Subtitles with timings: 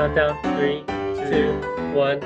[0.00, 0.40] Countdown.
[0.56, 0.82] Three,
[1.28, 1.60] two,
[1.92, 2.22] one.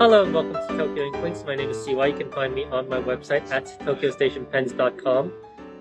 [0.00, 1.44] Hello and welcome to Tokyo Inklings.
[1.44, 2.08] My name is CY.
[2.08, 5.32] You can find me on my website at tokyostationpens.com,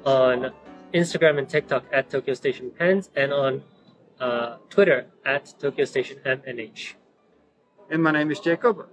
[0.06, 0.52] on
[0.94, 3.64] Instagram and TikTok at Tokyo Station Pens, and on
[4.20, 6.94] uh, Twitter at Tokyo Station MNH.
[7.90, 8.88] And my name is Jacob.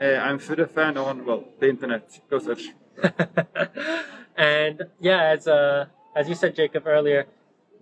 [0.00, 2.18] Uh, I'm Fudefan on well the internet.
[2.30, 2.68] Go search.
[4.38, 5.84] and yeah, as uh,
[6.16, 7.26] as you said, Jacob earlier,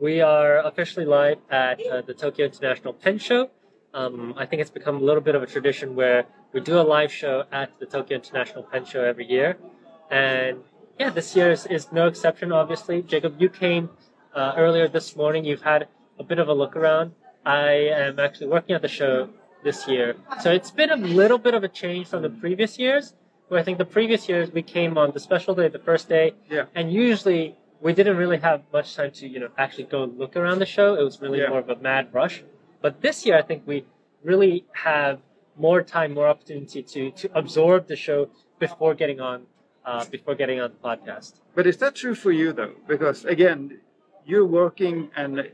[0.01, 3.49] we are officially live at uh, the Tokyo International Pen Show.
[3.95, 6.83] Um, I think it's become a little bit of a tradition where we do a
[6.83, 9.59] live show at the Tokyo International Pen Show every year,
[10.11, 10.59] and
[10.99, 12.53] yeah, this year is, is no exception.
[12.53, 13.91] Obviously, Jacob, you came
[14.35, 15.45] uh, earlier this morning.
[15.45, 15.89] You've had
[16.19, 17.13] a bit of a look around.
[17.45, 17.71] I
[18.07, 19.29] am actually working at the show
[19.63, 23.15] this year, so it's been a little bit of a change from the previous years.
[23.49, 26.33] Where I think the previous years we came on the special day, the first day,
[26.49, 26.65] Yeah.
[26.75, 30.61] and usually we didn't really have much time to you know actually go look around
[30.61, 30.95] the show.
[30.95, 31.51] It was really Yeah.
[31.51, 32.43] more of a mad rush.
[32.83, 33.85] But this year, I think we
[34.25, 35.21] really have
[35.57, 39.39] more time, more opportunity to to absorb the show before getting on
[39.85, 41.41] uh, before getting on the podcast.
[41.55, 42.75] But is that true for you though?
[42.87, 43.81] Because again,
[44.25, 45.51] you're working and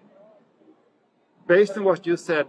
[1.47, 2.47] based on what you said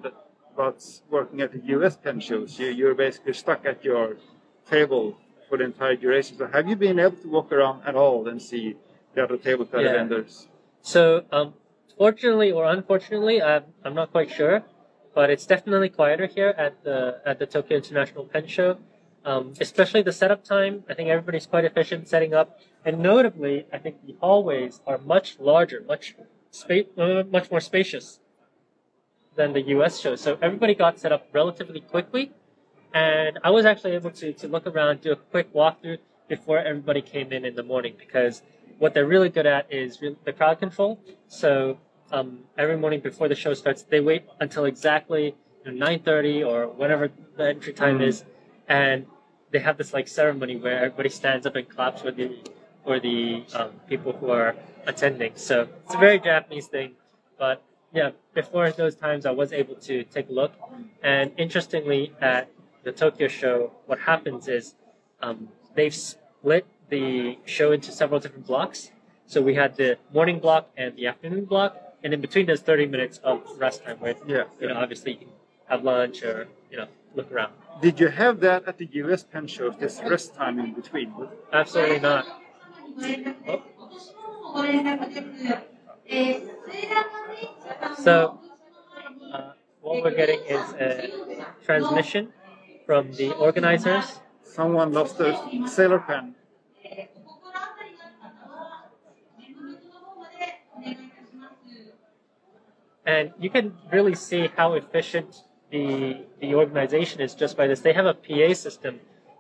[0.54, 4.18] about working at the US pen shows, you, you're basically stuck at your
[4.70, 6.38] table for the entire duration.
[6.38, 8.76] So have you been able to walk around at all and see
[9.16, 9.94] the other table Yeah.
[9.94, 10.48] vendors?
[10.82, 11.54] So, um,
[12.00, 14.64] fortunately or unfortunately, I'm, I'm not quite sure,
[15.14, 18.78] but it's definitely quieter here at the at the Tokyo International Pen Show.
[19.26, 20.86] Um, especially the setup time.
[20.90, 25.38] I think everybody's quite efficient setting up, and notably, I think the hallways are much
[25.40, 26.16] larger, much
[26.52, 28.22] spa- uh, much more spacious
[29.36, 30.00] than the U.S.
[30.00, 30.16] show.
[30.16, 32.32] So everybody got set up relatively quickly,
[32.94, 37.02] and I was actually able to to look around, do a quick walkthrough before everybody
[37.02, 38.42] came in in the morning because
[38.78, 40.98] what they're really good at is the crowd control.
[41.28, 41.78] So
[42.12, 46.68] um, every morning before the show starts, they wait until exactly you know, 9:30 or
[46.68, 48.08] whatever the entry time Mm.
[48.08, 48.24] is,
[48.68, 49.06] and
[49.52, 52.38] they have this like ceremony where everybody stands up and claps for the
[52.86, 54.56] for the um, people who are
[54.88, 55.34] attending.
[55.36, 56.94] So it's a very Japanese thing,
[57.38, 57.62] but
[57.94, 60.54] yeah, before those times, I was able to take a look,
[61.04, 62.50] and interestingly, at
[62.84, 64.76] the Tokyo show, what happens is
[65.22, 68.92] um, they've split the show into several different blocks.
[69.26, 72.86] So we had the morning block and the afternoon block, and in between there's 30
[72.88, 74.44] minutes of rest time where Yeah.
[74.60, 75.30] you know obviously you can
[75.68, 77.54] have lunch or you know look around.
[77.82, 81.14] Did you have that at the US pen shows, this rest time in between?
[81.54, 82.26] Absolutely not.
[87.98, 88.40] So
[89.34, 92.34] uh, what we're getting is a transmission
[92.86, 94.20] from the organizers.
[94.44, 95.36] Someone lost their
[95.68, 96.36] sailor pen.
[103.10, 105.86] And you can really see how efficient the
[106.42, 107.80] the organization is just by this.
[107.88, 108.94] They have a PA system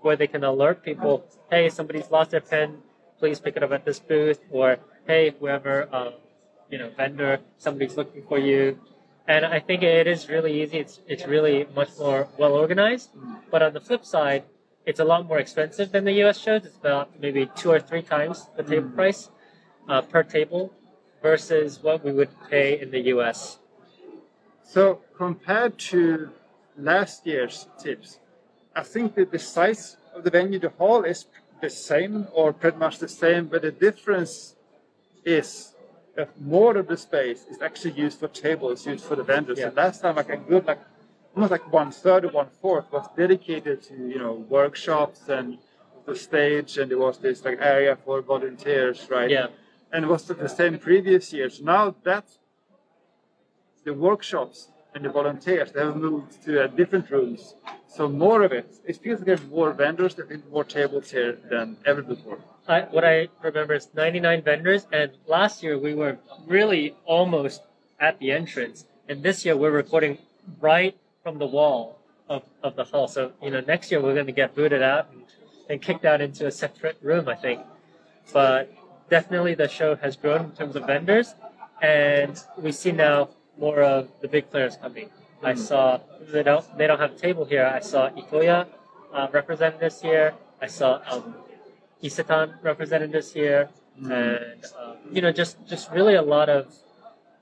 [0.03, 1.13] where they can alert people,
[1.51, 2.69] hey, somebody's lost their pen,
[3.19, 4.77] please pick it up at this booth, or
[5.07, 6.13] hey, whoever, um,
[6.71, 8.79] you know, vendor, somebody's looking for you.
[9.27, 10.77] And I think it is really easy.
[10.85, 13.09] It's it's really much more well organized.
[13.51, 14.43] But on the flip side,
[14.85, 16.37] it's a lot more expensive than the U.S.
[16.39, 16.65] shows.
[16.65, 19.29] It's about maybe two or three times the table price
[19.87, 20.73] uh, per table
[21.21, 23.58] versus what we would pay in the U.S.
[24.69, 26.29] So compared to
[26.77, 28.19] last year's tips,
[28.75, 31.25] I think that the size of the venue, the hall is
[31.59, 34.55] the same or pretty much the same, but the difference
[35.25, 35.73] is
[36.15, 39.57] that more of the space is actually used for tables, used for the vendors.
[39.57, 39.69] Yeah.
[39.69, 40.81] So last time, like a good, like
[41.35, 45.57] almost like one third or one fourth was dedicated to you know workshops and
[46.05, 49.31] the stage, and there was this like area for volunteers, right?
[49.31, 49.47] Yeah.
[49.91, 51.59] And it was the same previous years.
[51.59, 52.38] Now that's
[53.89, 54.57] the workshops
[54.93, 57.55] and the volunteers they have moved to uh, different rooms.
[57.87, 58.67] So more of it.
[58.85, 62.37] It feels like there's more vendors, there are more tables here than ever before.
[62.67, 67.63] I, what I remember is 99 vendors, and last year we were really almost
[67.99, 70.19] at the entrance, and this year we're recording
[70.61, 71.97] right from the wall
[72.29, 73.07] of, of the hall.
[73.07, 75.23] So you know, next year we're going to get booted out and,
[75.67, 77.59] and kicked out into a separate room, I think.
[78.31, 78.71] But
[79.09, 81.33] definitely the show has grown in terms of vendors,
[81.81, 85.09] and we see now more of the big players coming.
[85.43, 85.99] I saw
[86.33, 87.65] they don't they don't have a table here.
[87.65, 88.67] I saw Itoya
[89.13, 90.33] uh, represented this year.
[90.61, 91.35] I saw um,
[92.03, 96.67] Isetan represented this year, and um, you know just just really a lot of,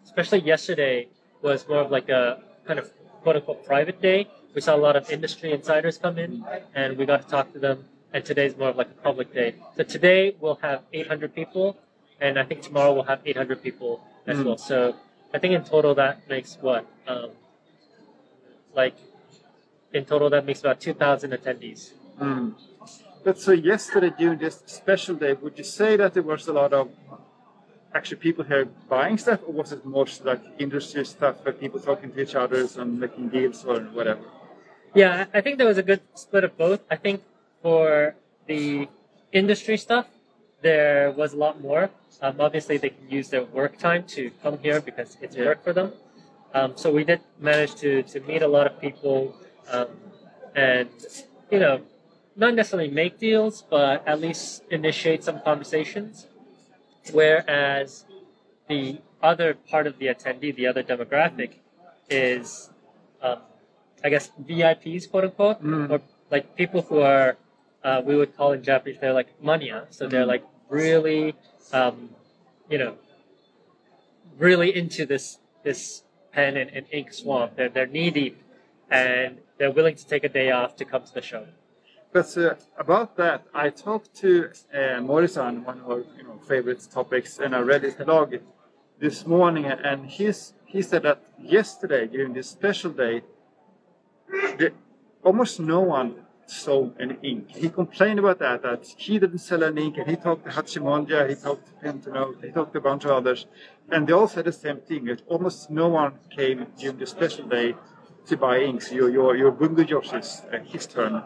[0.03, 1.07] especially yesterday
[1.41, 2.91] was more of like a kind of
[3.23, 4.27] quote unquote private day.
[4.53, 7.59] We saw a lot of industry insiders come in, and we got to talk to
[7.59, 7.85] them.
[8.13, 9.55] And today's more of like a public day.
[9.75, 11.77] So today we'll have 800 people,
[12.21, 14.45] and I think tomorrow we'll have 800 people as Mm.
[14.45, 14.57] well.
[14.57, 14.95] So
[15.33, 17.31] I think in total that makes what um,
[18.73, 18.95] like
[19.93, 21.91] in total, that makes about 2,000 attendees.
[22.19, 22.53] Mm.
[23.23, 26.73] But so yesterday during this special day, would you say that there was a lot
[26.73, 26.89] of
[27.93, 32.11] actually people here buying stuff, or was it more like industry stuff, like people talking
[32.11, 34.21] to each other and making deals or whatever?
[34.93, 36.81] Yeah, I think there was a good split of both.
[36.89, 37.23] I think
[37.61, 38.15] for
[38.45, 38.87] the
[39.31, 40.07] industry stuff,
[40.61, 41.89] there was a lot more.
[42.21, 45.45] Um, obviously, they can use their work time to come here because it's Yeah.
[45.45, 45.93] work for them.
[46.53, 49.35] Um, so we did manage to, to meet a lot of people
[49.71, 49.87] um,
[50.55, 50.89] and,
[51.51, 51.81] you know,
[52.35, 56.27] not necessarily make deals, but at least initiate some conversations.
[57.11, 58.05] Whereas
[58.67, 61.51] the other part of the attendee, the other demographic,
[62.09, 62.69] is,
[63.21, 63.39] um,
[64.03, 65.89] I guess, VIPs, quote unquote, Mm.
[65.91, 66.01] or
[66.31, 67.37] like people who are,
[67.83, 69.87] uh, we would call in Japanese, they're like mania.
[69.89, 70.27] So they're Mm.
[70.35, 71.35] like really,
[71.73, 72.09] um,
[72.69, 72.95] you know,
[74.37, 77.55] really into this this pen and, and ink swamp.
[77.55, 78.41] They're they're knee deep,
[78.89, 81.45] and they're willing to take a day off to come to the show.
[82.13, 86.87] But uh, about that, I talked to uh, Morrison, one of our you know, favorite
[86.91, 88.33] topics, and I read his blog
[88.99, 93.21] this morning, and he's, he said that yesterday, during this special day,
[94.57, 94.71] the,
[95.23, 96.15] almost no one
[96.49, 97.55] sold any ink.
[97.55, 101.29] He complained about that, that he didn't sell any ink, and he talked to Hachimondia,
[101.29, 103.45] he talked to Pentanote, he talked to a bunch of others,
[103.91, 107.45] and they all said the same thing, that almost no one came during the special
[107.47, 107.75] day
[108.25, 108.91] to buy inks.
[108.91, 111.23] Your, your, your Bungo Josh's, uh, his turn,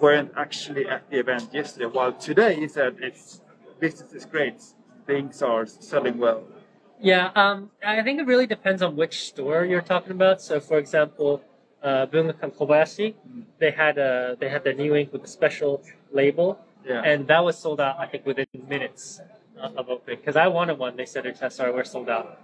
[0.00, 1.86] weren't actually at the event yesterday.
[1.86, 3.40] While today he said it's
[3.80, 4.62] business is great,
[5.06, 6.44] things are selling well.
[7.00, 10.42] Yeah, um, I think it really depends on which store you're talking about.
[10.42, 11.42] So, for example,
[11.82, 13.14] uh, Bungakan Kobayashi,
[13.58, 15.82] they had a they had their new ink with a special
[16.12, 17.02] label, Yeah.
[17.02, 17.96] and that was sold out.
[17.98, 19.20] I think within minutes
[19.60, 20.18] uh, of opening.
[20.18, 22.38] Because I wanted one, they said, "Oh, "Sorry, we're sold out."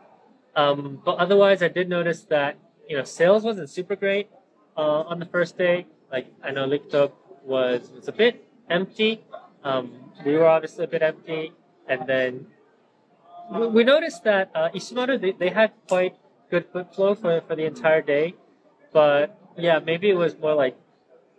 [0.55, 2.57] Um, but otherwise, I did notice that
[2.89, 4.29] you know sales wasn't super great
[4.77, 5.87] uh, on the first day.
[6.11, 7.13] Like I know Licktop
[7.45, 9.23] was was a bit empty.
[9.65, 9.93] Um,
[10.25, 11.53] we were obviously a bit empty,
[11.89, 12.47] and then
[13.53, 16.15] we- we noticed that uh, Ishimaru they, they had quite
[16.51, 18.35] good foot flow for, for the entire day,
[18.97, 20.75] but yeah, maybe it was more like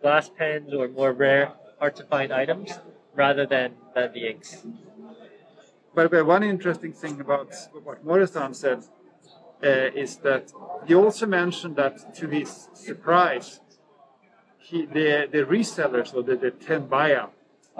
[0.03, 2.69] glass pens or more rare, hard to find items
[3.15, 4.63] rather than, than the inks.
[5.95, 7.49] By the one interesting thing about
[7.83, 8.83] what Morrison said
[9.63, 10.53] uh, is that
[10.85, 13.59] he also mentioned that to his surprise,
[14.59, 17.25] he, the, the resellers or the, the 10 buyer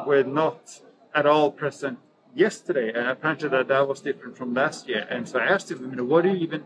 [0.08, 0.82] were not
[1.14, 2.00] at all present
[2.34, 2.90] yesterday.
[2.96, 5.06] And apparently that, that was different from last year.
[5.08, 6.66] And so I asked him, you know, what do you even,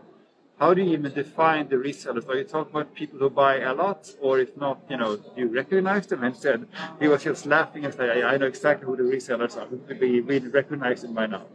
[0.62, 2.28] how do you even define the resellers?
[2.28, 4.00] Are you talking about people who buy a lot?
[4.20, 6.22] Or if not, you know, do you recognize them?
[6.22, 6.68] And said,
[7.00, 9.66] he was just laughing and said, I, I know exactly who the resellers are.
[10.00, 11.46] We, we recognize them by now.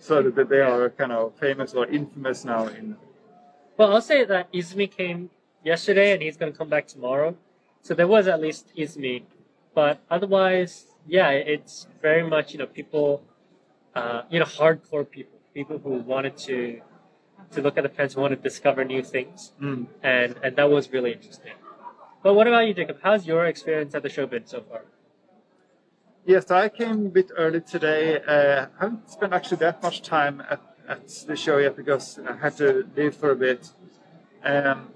[0.00, 2.96] So that they are kind of famous or infamous now in
[3.76, 5.30] Well, I'll say that Izumi came
[5.62, 7.36] yesterday and he's going to come back tomorrow.
[7.82, 9.22] So there was at least Izumi.
[9.72, 13.22] But otherwise, yeah, it's very much, you know, people,
[13.94, 16.80] uh, you know, hardcore people, people who wanted to
[17.52, 19.52] to look at the pens, who want to discover new things.
[19.60, 19.86] Mm.
[20.02, 21.52] And, and that was really interesting.
[22.22, 22.98] But what about you, Jacob?
[23.02, 24.82] How's your experience at the show been so far?
[26.24, 28.18] Yes, I came a bit early today.
[28.20, 32.34] Uh, I haven't spent actually that much time at, at the show yet because I
[32.36, 33.70] had to leave for a bit.
[34.42, 34.88] Um,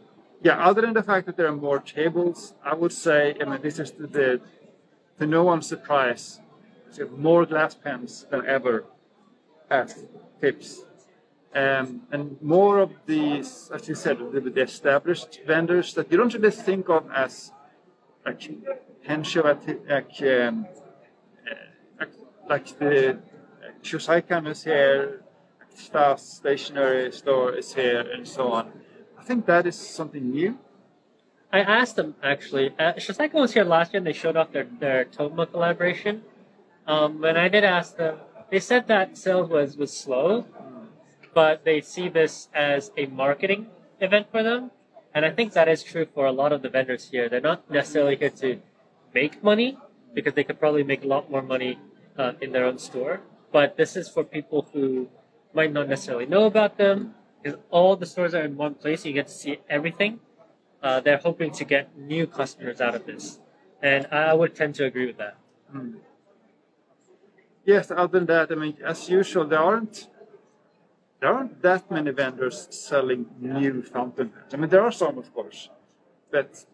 [0.43, 3.63] yeah, other than the fact that there are more tables, I would say, I mean,
[3.63, 4.41] this is the, the
[5.19, 6.41] to no one's surprise,
[7.17, 8.87] more glass pens than ever
[9.71, 9.95] at
[10.41, 10.83] Tips.
[11.53, 16.33] Um, and more of these, as you said, the, the established vendors that you don't
[16.33, 17.53] really think of as
[18.25, 18.51] like
[19.09, 19.37] at
[19.89, 20.67] like, um,
[22.01, 22.05] uh,
[22.49, 23.19] like the
[23.83, 25.23] Shosaikan is here,
[25.75, 28.71] Stas stationery store is here, and so on.
[29.19, 30.59] I think that is something new.
[31.53, 32.71] I asked them actually.
[32.79, 36.23] Uh, Shosaikan was here last year and they showed off their, their Toma collaboration.
[36.87, 38.19] Um, and I did ask them,
[38.51, 40.47] they said that sales was, was slow,
[41.35, 43.67] but they see this as a marketing
[44.01, 44.71] event for them.
[45.15, 47.29] And I think that is true for a lot of the vendors here.
[47.29, 48.61] They're not necessarily here to
[49.15, 49.77] make money
[50.15, 51.79] because they could probably make a lot more money
[52.17, 53.21] uh, in their own store.
[53.53, 55.09] But this is for people who
[55.53, 59.05] might not necessarily know about them because all the stores are in one place.
[59.05, 60.21] You get to see everything.
[60.83, 63.41] Uh, they're hoping to get new customers out of this.
[63.83, 65.37] And I would tend to agree with that.
[65.75, 65.97] Mm.
[67.65, 70.09] Yes, other than that, I mean, as usual, there aren't
[71.21, 74.55] there aren't that many vendors selling new fountain pens.
[74.55, 75.69] I mean, there are some, of course,
[76.31, 76.65] but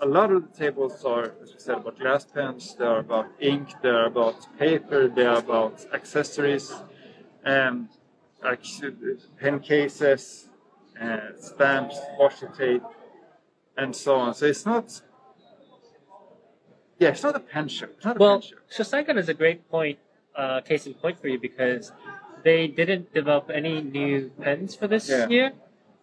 [0.00, 2.76] a lot of the tables are, as we said, about glass pens.
[2.78, 3.68] They are about ink.
[3.82, 5.08] They are about paper.
[5.08, 6.72] They are about accessories,
[7.44, 7.88] um,
[8.42, 8.60] like
[9.40, 10.48] pen cases,
[11.00, 12.82] uh, stamps, washi tape.
[13.76, 14.34] and so on.
[14.34, 15.00] So it's not.
[16.98, 17.86] Yeah, it's not a pen show.
[17.96, 18.56] It's not a Well, pen show.
[18.84, 19.98] Shosaikan is a great point,
[20.34, 21.92] uh, case in point for you because
[22.44, 25.28] they didn't develop any new pens for this Yeah.
[25.28, 25.52] year,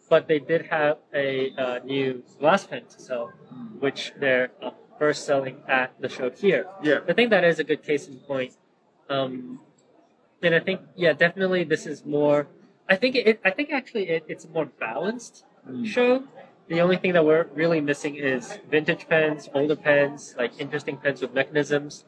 [0.10, 3.32] but they did have a uh, new glass pen to sell,
[3.80, 6.66] which they're uh, first selling at the show here.
[6.84, 7.00] Yeah.
[7.08, 8.54] I think that is a good case in point.
[9.10, 9.60] Um,
[10.42, 12.48] and I think, yeah, definitely this is more.
[12.88, 13.40] I think it.
[13.44, 15.44] I think actually it, it's a more balanced
[15.84, 16.24] show.
[16.68, 21.22] The only thing that we're really missing is vintage pens, older pens, like interesting pens
[21.22, 22.06] with mechanisms.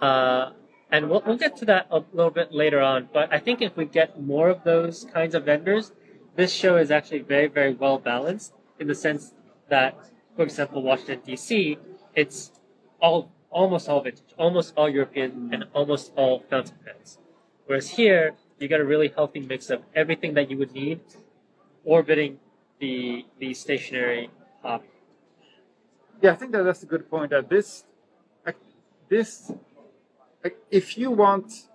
[0.00, 0.52] Uh,
[0.90, 3.08] and we'll, we'll get to that a little bit later on.
[3.12, 5.92] But I think if we get more of those kinds of vendors,
[6.36, 9.34] this show is actually very, very well balanced in the sense
[9.68, 9.96] that,
[10.36, 11.78] for example, Washington D.C.
[12.14, 12.52] It's
[13.00, 17.18] all almost all vintage, almost all European, and almost all fountain pens.
[17.66, 21.00] Whereas here, you got a really healthy mix of everything that you would need,
[21.84, 22.38] orbiting
[22.78, 24.30] the the stationary
[24.62, 24.88] hobby.
[26.22, 27.30] Yeah, I think that that's a good point.
[27.30, 27.84] That this,
[29.08, 29.52] this,
[30.70, 31.68] if you want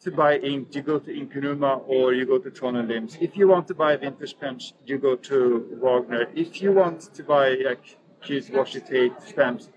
[0.00, 3.16] to buy ink, you go to Inkunuma or you go to Tronen Limbs.
[3.20, 6.26] If you want to buy vintage pens, you go to Wagner.
[6.34, 9.70] If you want to buy like cute washi tape stamps,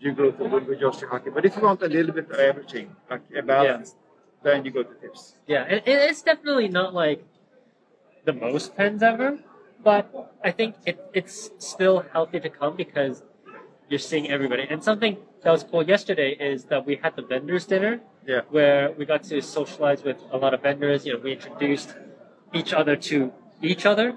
[0.00, 1.32] you go to Bungo Yoshihaki.
[1.34, 3.94] But if you want a little bit of everything, like a balance,
[4.42, 5.36] then you go to Tips.
[5.46, 7.24] Yeah, it- it's definitely not like
[8.24, 9.38] the most pens ever,
[9.82, 10.04] but
[10.44, 13.22] I think it, it's still healthy to come because
[13.88, 14.66] you're seeing everybody.
[14.68, 18.42] And something that was cool yesterday is that we had the vendors dinner Yeah.
[18.50, 21.06] where we got to socialize with a lot of vendors.
[21.06, 21.94] You know, we introduced
[22.52, 24.16] each other to each other,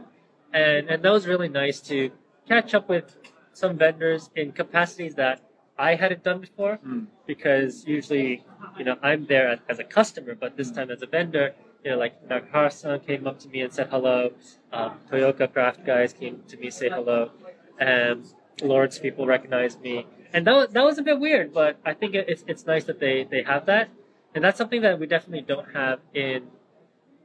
[0.54, 2.12] and and that was really nice to
[2.48, 3.18] catch up with
[3.54, 5.42] some vendors in capacities that
[5.78, 6.80] I hadn't done before.
[6.86, 7.08] Mm.
[7.28, 8.44] Because usually,
[8.78, 11.92] you know, I'm there as, as a customer, but this time as a vendor, you
[11.92, 14.32] know, like Nagahara-san came up to me and said hello.
[14.72, 17.32] Um, Toyooka Craft guys came to me say hello,
[17.80, 18.26] and
[18.62, 22.16] Lawrence people recognized me, and that was, that was a bit weird, but I think
[22.16, 23.90] it's it's nice that they they have that,
[24.34, 26.48] and that's something that we definitely don't have in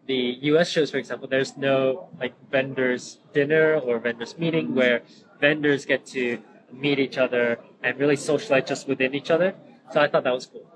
[0.06, 0.68] the U.S.
[0.70, 1.28] shows, for example.
[1.28, 5.02] There's no like vendors dinner or vendors meeting where
[5.40, 6.38] vendors get to
[6.72, 9.54] meet each other and really socialize just within each other.
[9.92, 10.66] So I thought that was cool.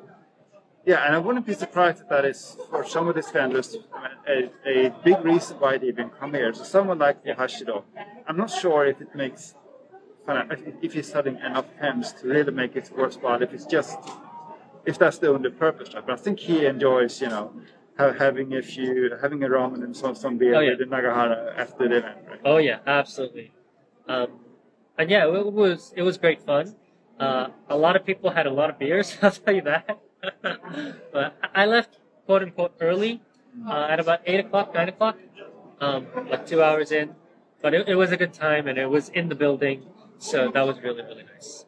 [0.87, 3.77] Yeah, and I wouldn't be surprised if that is for some of these vendors
[4.27, 6.53] a, a big reason why they even come here.
[6.55, 7.35] So someone like Yeah.
[7.35, 7.85] Hashido,
[8.27, 9.55] I'm not sure if it makes
[10.31, 13.41] fun- if- if he's selling enough pens to really make it worthwhile.
[13.43, 13.99] If it's just
[14.91, 16.05] if that's the only purpose, right?
[16.07, 17.53] But I think he enjoys, you know,
[17.99, 18.95] having a few,
[19.25, 20.71] having a ramen and some some beer Oh, yeah.
[20.71, 22.41] with the Nagahara after the event, right?
[22.45, 23.53] Oh yeah, absolutely.
[24.09, 24.29] Um,
[24.99, 26.75] and yeah, it was it was great fun.
[27.25, 29.09] Uh, a lot of people had a lot of beers.
[29.23, 29.85] I'll tell you that.
[31.13, 33.21] but I left quote unquote early
[33.69, 35.17] uh, at about eight o'clock, nine o'clock,
[35.81, 37.15] um, like two hours in.
[37.63, 39.79] But it, it was a good time, and it was in the building,
[40.21, 41.65] so that was really really nice.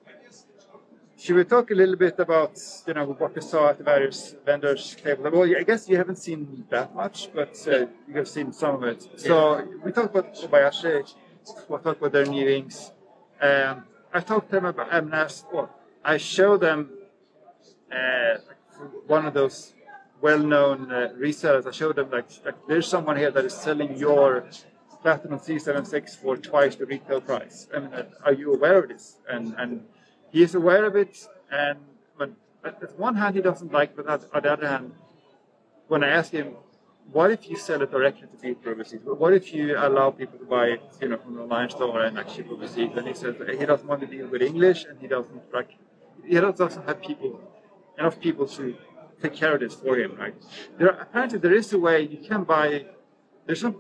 [1.23, 4.35] Should we talk a little bit about you know what we saw at the various
[4.45, 5.31] vendors' table?
[5.31, 8.83] Well, I guess you haven't seen that much, but uh, you have seen some of
[8.83, 9.01] it.
[9.17, 11.15] So we talked about Kobayashi.
[11.69, 12.91] We talked about their new inks.
[13.41, 14.89] Um, I talked to them about.
[15.05, 15.71] Mean, asked, well,
[16.05, 16.91] I showed them
[17.91, 18.39] uh,
[19.07, 19.75] one of those
[20.21, 21.67] well-known uh, resellers.
[21.67, 24.49] I showed them like, like there's someone here that is selling your
[25.03, 27.69] Platinum C76 for twice the retail price.
[27.75, 29.19] I mean, uh, are you aware of this?
[29.29, 29.85] And and
[30.31, 31.27] he is aware of it.
[31.51, 31.79] And
[32.19, 32.31] but
[32.65, 34.93] at one hand, he doesn't like, but at, on the other hand,
[35.89, 36.55] when I ask him,
[37.11, 39.01] what if you sell it directly to people overseas?
[39.05, 42.19] What if you allow people to buy it, you know, from the online store and
[42.19, 42.91] actually overseas?
[42.97, 45.77] And he says he doesn't want to deal with English, and he doesn't like,
[46.25, 47.41] he doesn't have people,
[47.99, 48.77] enough people to
[49.21, 50.35] take care of this for him, right?
[50.79, 52.87] There are, apparently there is a way you can buy.
[53.47, 53.77] There's some.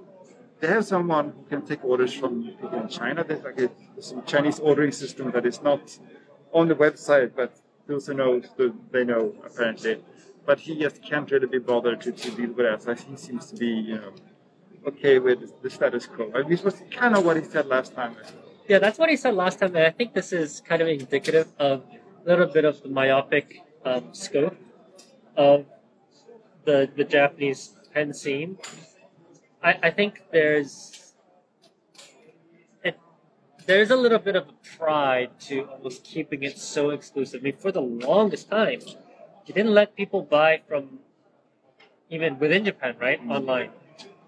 [0.62, 3.25] They have someone who can take orders from people in China.
[3.25, 3.69] There's like a
[4.00, 5.99] some Chinese ordering system that is not
[6.52, 7.50] on the website, but
[7.88, 8.40] those who know,
[8.92, 9.95] they know apparently.
[10.47, 12.81] But he just can't really be bothered to, to deal with that.
[12.81, 14.12] So he seems to be, you know,
[14.87, 16.31] okay with the status quo.
[16.33, 18.14] I mean, this was kind of what he said last time.
[18.69, 21.49] Yeah, that's what he said last time, and I think this is kind of indicative
[21.59, 21.83] of
[22.25, 24.57] a little bit of the myopic um, scope
[25.37, 25.66] of
[26.64, 28.59] the the Japanese pen scene.
[29.62, 31.14] I, I think there's
[32.83, 32.99] it,
[33.66, 37.40] there's a little bit of pride to almost keeping it so exclusive.
[37.40, 38.81] I mean, for the longest time,
[39.45, 40.99] he didn't let people buy from
[42.11, 43.31] even within Japan, right, mm-hmm.
[43.31, 43.71] online.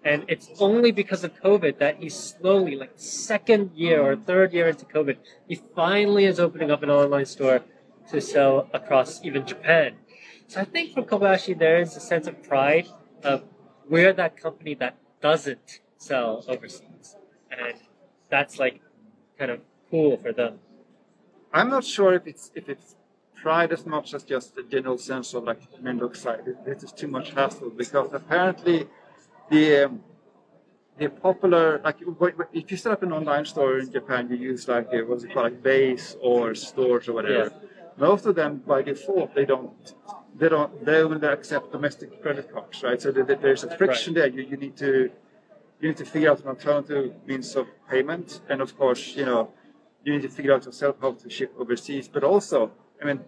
[0.05, 4.69] And it's only because of COVID that he's slowly, like second year or third year
[4.69, 5.17] into COVID,
[5.49, 7.62] he finally is opening up an online store
[8.11, 9.95] to sell across even Japan.
[10.47, 12.87] So I think for Kobayashi, there is a sense of pride
[13.23, 13.45] of
[13.88, 17.16] we're that company that doesn't sell overseas.
[17.50, 17.76] And
[18.28, 18.76] that's like
[19.38, 20.59] kind of cool for them.
[21.52, 22.88] I'm not sure if it's if it's
[23.43, 26.45] pride as much as just a general sense of like men look side.
[26.66, 28.78] This is too much hassle because apparently
[29.50, 29.93] the um,
[30.99, 31.99] the popular like
[32.61, 35.33] if you set up an online store in Japan, you use like a, what's it
[35.33, 37.45] called like base or stores or whatever.
[37.50, 37.69] Yeah.
[38.09, 39.95] Most of them by default they don't
[40.38, 43.00] they don't they will accept domestic credit cards, right?
[43.00, 44.29] So there- there's a friction there.
[44.37, 45.11] You, you need to
[45.81, 49.50] you need to figure out an alternative means of payment, and of course, you know,
[50.05, 52.09] you need to figure out yourself how to ship overseas.
[52.09, 53.21] But also, I mean,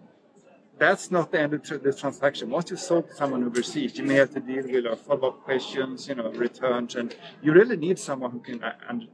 [0.79, 2.49] that's not the end of the transaction.
[2.49, 6.15] Once you sold to someone overseas, you may have to deal with follow-up questions, you
[6.15, 9.07] know, returns, and you really need someone who can uh, and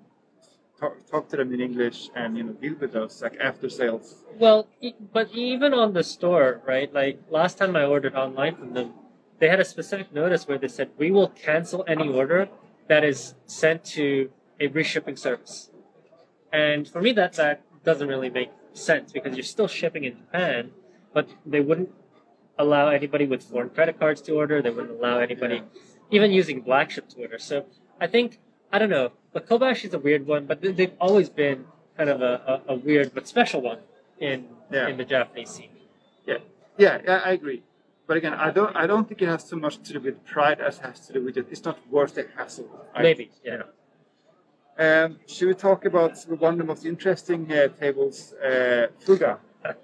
[0.84, 4.06] talk, talk to them in English and you know deal with those like after sales.
[4.38, 4.68] Well,
[5.12, 6.94] but even on the store, right?
[6.94, 8.94] Like last time I ordered online from them,
[9.40, 12.50] they had a specific notice where they said we will cancel any order
[12.88, 15.72] that is sent to a reshipping service.
[16.52, 20.72] And for me, that that doesn't really make sense because you're still shipping in Japan,
[21.14, 21.92] but they wouldn't
[22.58, 24.62] allow anybody with foreign credit cards to order.
[24.62, 25.64] They wouldn't allow anybody,
[26.12, 27.40] even using Blackship to order.
[27.40, 27.66] So
[28.00, 28.40] I think
[28.72, 29.12] I don't know.
[29.34, 31.66] But Kobayashi is a weird one, but they- they've always been
[31.98, 33.80] kind of a, a, a weird but special one
[34.20, 34.88] in Yeah.
[34.90, 35.70] in the Japanese scene.
[36.26, 36.38] Yeah,
[36.78, 37.62] yeah, yeah, I agree.
[38.08, 40.60] But again, I don't, I don't think it has so much to do with pride
[40.68, 41.46] as it has to do with it.
[41.54, 42.68] It's not worth the hassle.
[43.08, 43.64] Maybe, yeah.
[44.86, 49.40] Um, should we talk about one of the most interesting uh, tables, uh, Fuga?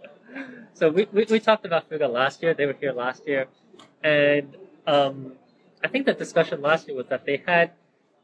[0.74, 2.53] So we, we, we talked about Fuga last year.
[2.53, 3.48] They were here last year,
[4.03, 4.56] and
[4.88, 5.34] um,
[5.84, 7.72] I think the discussion last year was that they had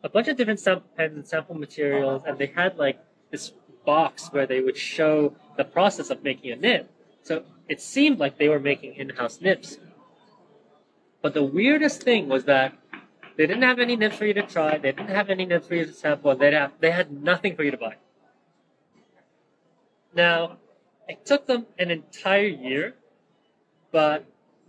[0.05, 2.99] a bunch of different sample pens and sample materials, and they had like
[3.31, 3.51] this
[3.85, 6.87] box where they would show the process of making a nib.
[7.23, 9.79] So it seemed like they were making in-house nibs.
[11.23, 12.77] But the weirdest thing was that
[13.35, 14.77] they didn't have any nibs for you to try.
[14.77, 16.35] They didn't have any nibs for you to sample.
[16.35, 17.95] They they had nothing for you to buy.
[20.13, 20.57] Now,
[21.07, 22.93] it took them an entire year,
[23.91, 24.23] but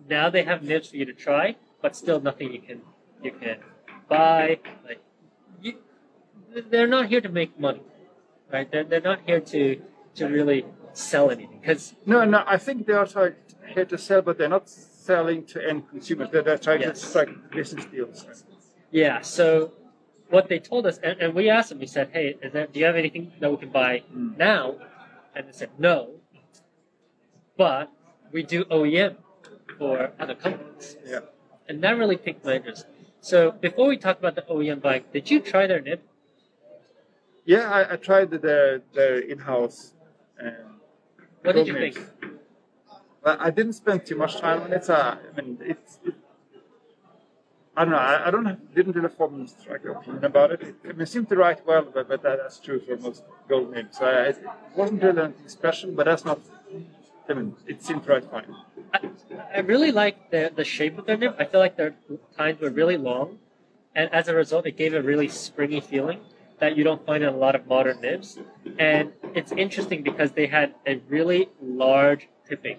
[0.08, 2.80] now they have nibs for you to try, but still nothing you can
[3.22, 3.58] you can
[4.08, 4.58] buy.
[4.84, 5.00] Like
[6.70, 7.82] they're not here to make money,
[8.52, 8.70] right?
[8.70, 9.80] They're, they're not here to
[10.16, 10.64] to really
[10.94, 13.34] sell anything because No, no, I think they are trying
[13.74, 16.28] here to sell, but they're not selling to end consumers.
[16.32, 17.00] They're, they're trying Yes.
[17.00, 18.24] to strike business deals.
[18.90, 19.20] yeah.
[19.20, 19.72] So
[20.30, 22.78] what they told us, and, and we asked them, we said, "Hey, is there, do
[22.80, 24.36] you have anything that we can buy Mm.
[24.38, 24.76] now?"
[25.34, 25.96] And they said, "No,
[27.56, 27.90] but
[28.32, 29.16] we do OEM
[29.78, 31.20] for other companies." Yeah.
[31.68, 32.86] and that really piqued my interest.
[33.20, 36.00] So before we talk about the OEM bike, did you try their nib?
[37.46, 39.94] Yeah, I, I tried their their in-house.
[41.42, 41.96] What did you think?
[43.24, 44.90] Well, I didn't spend too much time on it.
[44.90, 46.00] Uh, I mean, it's.
[46.04, 46.14] It,
[47.76, 47.98] I don't know.
[47.98, 50.62] I, I don't have, didn't really form a strike opinion about it.
[50.62, 50.74] it.
[50.84, 53.70] I mean, it seemed to write well, but, but that, that's true for most gold
[53.70, 53.98] names.
[53.98, 54.38] So I, it
[54.74, 56.40] wasn't really anything special, but that's not.
[57.28, 58.52] I mean, it seemed to write fine.
[58.94, 59.00] I,
[59.56, 61.36] I really like the the shape of their nib.
[61.38, 61.94] I feel like their
[62.36, 63.38] tines were really long,
[63.94, 66.20] and as a result, it gave a really springy feeling
[66.58, 68.38] that you don't find in a lot of modern nibs.
[68.78, 72.78] And it's interesting because they had a really large tipping.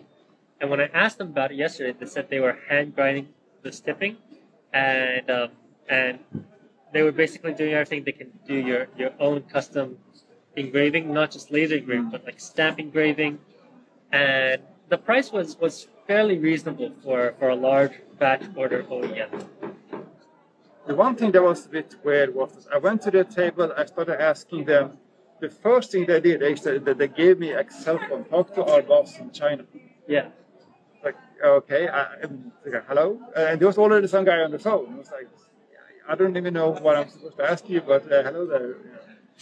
[0.60, 3.30] And when I asked them about it yesterday, they said they were hand grinding
[3.62, 4.18] this tipping,
[4.74, 5.50] and um,
[5.88, 6.20] and
[6.94, 9.98] they were basically doing everything they can do your your own custom
[10.56, 13.38] engraving, not just laser engraving, but like stamp engraving.
[14.12, 19.30] And the price was was fairly reasonable for for a large batch order OEM.
[20.88, 23.86] The one thing that was a bit weird was I went to the table, I
[23.86, 24.98] started asking them.
[25.42, 28.54] The first thing they did is that that they gave me a cell phone, talk
[28.56, 29.64] to our boss in China.
[30.08, 30.30] Yeah,
[31.04, 32.02] Like, okay, I,
[32.66, 33.20] like, hello?
[33.36, 34.94] And there was already some guy on the phone.
[34.94, 35.30] I was like,
[36.10, 38.76] I don't even know what I'm supposed to ask you, but uh, hello there.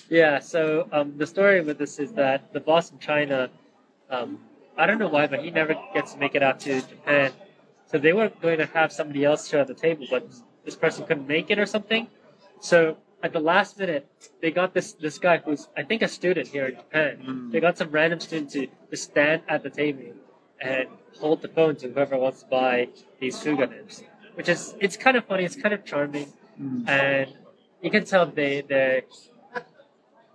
[0.10, 0.40] yeah.
[0.40, 3.50] So um, the story with this is that the boss in China,
[4.10, 4.40] um,
[4.76, 7.32] I don't know why, but he never gets to make it out to Japan.
[7.86, 10.28] So they were going to have somebody else show at the table, but
[10.66, 12.08] this person couldn't make it or something.
[12.60, 14.08] So at the last minute,
[14.42, 17.12] they got this this guy who's I think a student here in Japan.
[17.26, 17.52] Mm.
[17.52, 20.14] They got some random student to, to stand at the table
[20.60, 20.88] and
[21.20, 24.04] hold the phone to whoever wants to buy these fuga nibs,
[24.36, 25.44] which is it's kind of funny.
[25.46, 26.28] It's kind of charming,
[26.88, 27.28] and
[27.82, 29.04] you can tell they they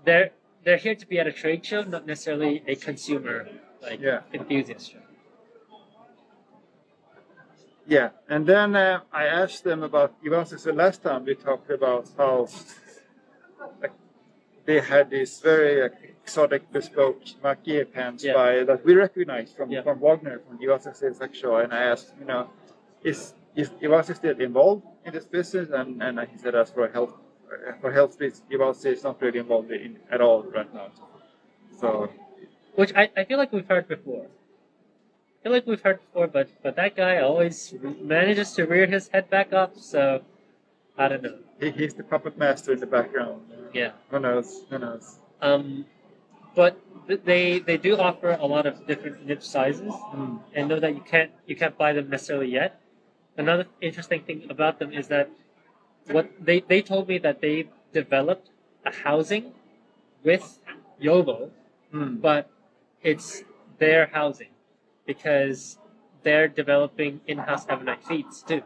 [0.04, 0.30] they're
[0.64, 3.48] they're here to be at a trade show, not necessarily a consumer
[3.82, 4.20] like Yeah.
[4.32, 4.98] enthusiast show.
[7.90, 10.62] Yeah, and then uh, I asked them about Ivansis.
[10.62, 12.46] The last time we talked about how
[13.82, 13.92] like,
[14.64, 15.88] they had these very uh,
[16.22, 18.34] exotic bespoke maki-e pens Yeah.
[18.34, 19.82] by that we recognize from, Yeah.
[19.82, 20.56] from Wagner from
[21.14, 22.48] Sex Show, and I asked, you know,
[23.02, 25.70] is is Ivansis still involved in this business?
[25.70, 27.14] And and he said, as for health
[27.80, 30.88] for health reasons, is not really involved in at all right now.
[31.80, 32.08] So
[32.76, 34.26] which I, I feel like we've heard before.
[35.40, 39.08] I feel like we've heard before, but but that guy always manages to rear his
[39.08, 39.76] head back up.
[39.78, 40.20] So
[40.98, 41.38] I don't know.
[41.58, 43.40] he, he's the puppet master in the background.
[43.72, 43.92] Yeah.
[44.10, 44.64] Who knows?
[44.68, 45.18] Who knows?
[45.40, 45.86] Um,
[46.54, 46.76] but
[47.24, 50.40] they they do offer a lot of different nib sizes, Mm.
[50.54, 52.78] and know that you can't you can't buy them necessarily yet.
[53.38, 55.30] Another interesting thing about them is that
[56.10, 58.50] what they they told me that they developed
[58.84, 59.52] a housing
[60.22, 60.58] with
[61.00, 61.48] JoWo,
[61.94, 62.20] Mm.
[62.20, 62.50] but
[63.02, 63.42] it's
[63.78, 64.49] their housing
[65.14, 65.60] because
[66.22, 68.62] they're developing in-house ebonite feeds too.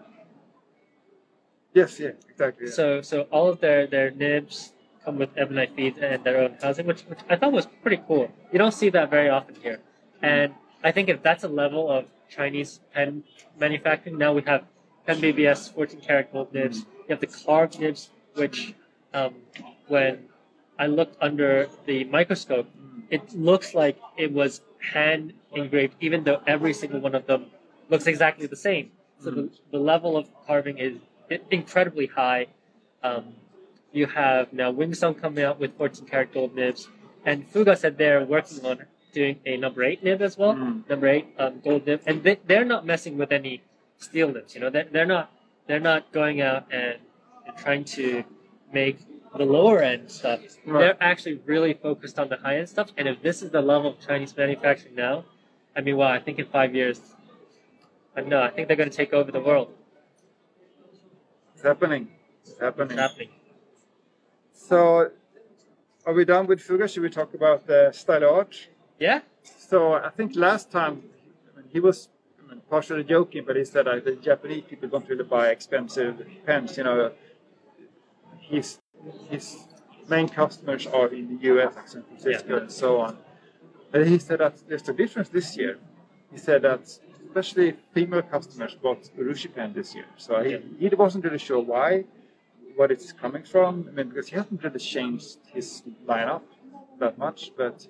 [1.73, 2.67] Yes, yeah, exactly.
[2.67, 2.73] yeah.
[2.81, 4.57] So so all of their their nibs
[5.05, 8.27] come with ebonite feeds and their own housing, which which I thought was pretty cool.
[8.53, 10.25] You don't see that very often here, mm-hmm.
[10.33, 10.55] and
[10.89, 12.05] I think if that's a level of
[12.37, 13.25] Chinese pen
[13.59, 14.63] manufacturing, now we have
[15.09, 16.59] PenBBS 14 karat gold mm-hmm.
[16.59, 16.79] nibs.
[17.07, 18.75] You have the carved nibs, which
[19.15, 19.33] um,
[19.89, 20.13] when
[20.79, 23.01] I looked under the microscope, mm-hmm.
[23.17, 24.61] it looks like it was
[24.93, 27.47] hand engraved, even though every single one of them
[27.89, 28.91] looks exactly the same.
[29.21, 30.99] So the, the level of carving is
[31.51, 32.47] incredibly high.
[33.03, 33.35] Um,
[33.93, 36.89] you have now Wing Sung coming out with 14 karat gold nibs,
[37.25, 40.89] and Fuga said they're working on doing a number eight nib as well, Mm.
[40.89, 43.63] number eight um, gold nib, and they, they're not messing with any
[43.99, 44.55] steel nibs.
[44.55, 45.31] You know, they're, they're not
[45.67, 46.97] they're not going out and,
[47.47, 48.25] and trying to
[48.73, 48.99] make
[49.37, 50.41] the lower end stuff.
[50.67, 50.81] Right.
[50.81, 52.91] They're actually really focused on the high end stuff.
[52.97, 55.25] And if this is the level of Chinese manufacturing now,
[55.77, 57.01] I mean, wow, I think in five years,
[58.17, 59.73] I know, I think they're going to take over the world.
[61.55, 62.09] It's happening.
[62.45, 62.93] It's happening.
[62.93, 63.29] It's happening.
[64.53, 65.11] So,
[66.07, 66.87] are we done with Fuga?
[66.87, 68.69] Should we talk about the Stylo Art?
[69.01, 69.21] Yeah?
[69.43, 71.03] So, I think last time
[71.71, 72.09] he was
[72.71, 76.77] partially joking, but he said uh, the Japanese people don't really buy expensive pens.
[76.77, 77.13] You know,
[78.41, 78.79] his
[79.29, 79.57] his
[80.09, 82.61] main customers are in the U.S., San Francisco, Yeah.
[82.63, 83.19] and so on.
[83.95, 85.79] And he said that there's a difference this year.
[86.33, 86.83] He said that
[87.29, 90.07] especially female customers bought Urushi pen this year.
[90.17, 92.05] So he, he wasn't really sure why,
[92.75, 93.87] what it's coming from.
[93.89, 96.43] I mean, because he hasn't really changed his lineup
[96.99, 97.87] that much, but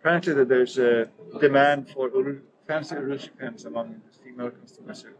[0.00, 1.08] apparently that there's a
[1.40, 5.02] demand for Uru, fancy Urushi pens among female customers.
[5.02, 5.14] here.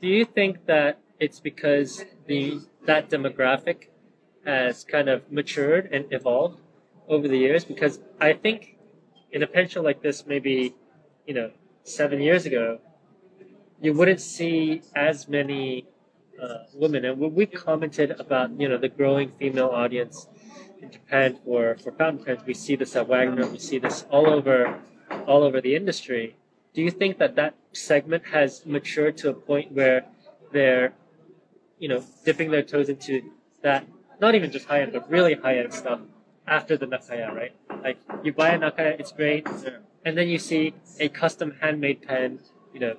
[0.00, 3.88] Do you think that it's because the that demographic
[4.44, 6.60] has kind of matured and evolved
[7.08, 7.64] over the years?
[7.64, 8.76] Because I think
[9.32, 10.74] in a pen show like this, maybe
[11.26, 11.50] you know
[11.82, 12.78] seven years ago,
[13.80, 15.86] you wouldn't see as many
[16.40, 20.28] uh, women, and we commented about you know the growing female audience
[20.80, 24.28] in Japan for for fountain pens, we see this at Wagner, we see this all
[24.28, 24.80] over
[25.26, 26.36] all over the industry.
[26.74, 30.06] Do you think that that segment has matured to a point where
[30.52, 30.94] they're,
[31.78, 33.22] you know, dipping their toes into
[33.62, 33.86] that,
[34.20, 36.00] not even just high end, but really high end stuff
[36.46, 37.54] after the Nakaya, right?
[37.82, 39.78] Like, you buy a Nakaya, it's great, Yeah.
[40.04, 42.40] and then you see a custom handmade pen,
[42.72, 42.96] you know,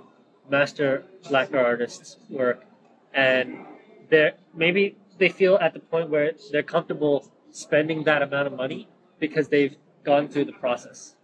[0.49, 2.65] master lacquer artist's work,
[3.13, 3.65] and
[4.09, 8.89] they're maybe they feel at the point where they're comfortable spending that amount of money
[9.19, 11.15] because they've gone through the process.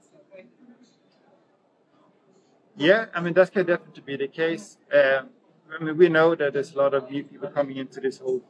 [2.77, 4.77] Yeah, I mean that can definitely be the case.
[4.93, 5.29] Um,
[5.73, 8.41] I mean, we know that there's a lot of new people coming into this whole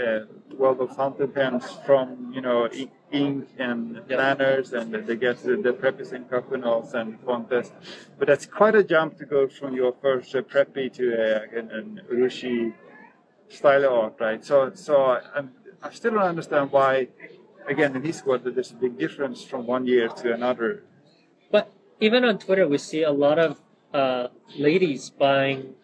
[0.00, 0.20] uh,
[0.56, 4.16] world of fountain pens from you know i- ink and Yeah.
[4.16, 7.72] planners, and they get the, the preppies and coconuts and contests.
[8.18, 11.70] But that's quite a jump to go from your first uh, preppy to uh, an,
[11.78, 12.74] an urushi
[13.48, 14.44] Stylo Art, right?
[14.44, 17.08] So, so I'm, I still don't understand why.
[17.68, 20.84] Again, in this world, that there's a big difference from one year to another.
[21.50, 23.60] But even on Twitter, we see a lot of
[23.92, 25.74] uh, ladies buying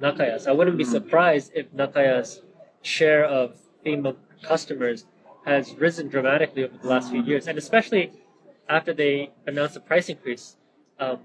[0.00, 0.46] Nakayas.
[0.46, 0.92] I wouldn't be Mm.
[0.92, 2.42] surprised if Nakaya's
[2.82, 5.06] share of female customers
[5.44, 8.12] has risen dramatically over the last few years, and especially
[8.68, 10.56] after they announced a price increase.
[11.00, 11.18] Um,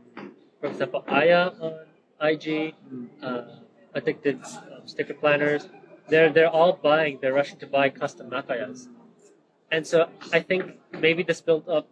[0.59, 1.73] for example, Aya on
[2.21, 2.73] IG,
[3.21, 3.41] uh,
[3.95, 5.69] Addicted um, sticker planners,
[6.09, 7.19] they're they're all buying.
[7.21, 8.87] They're rushing to buy custom Nakayas,
[9.71, 10.61] and so I think
[10.99, 11.85] maybe this build up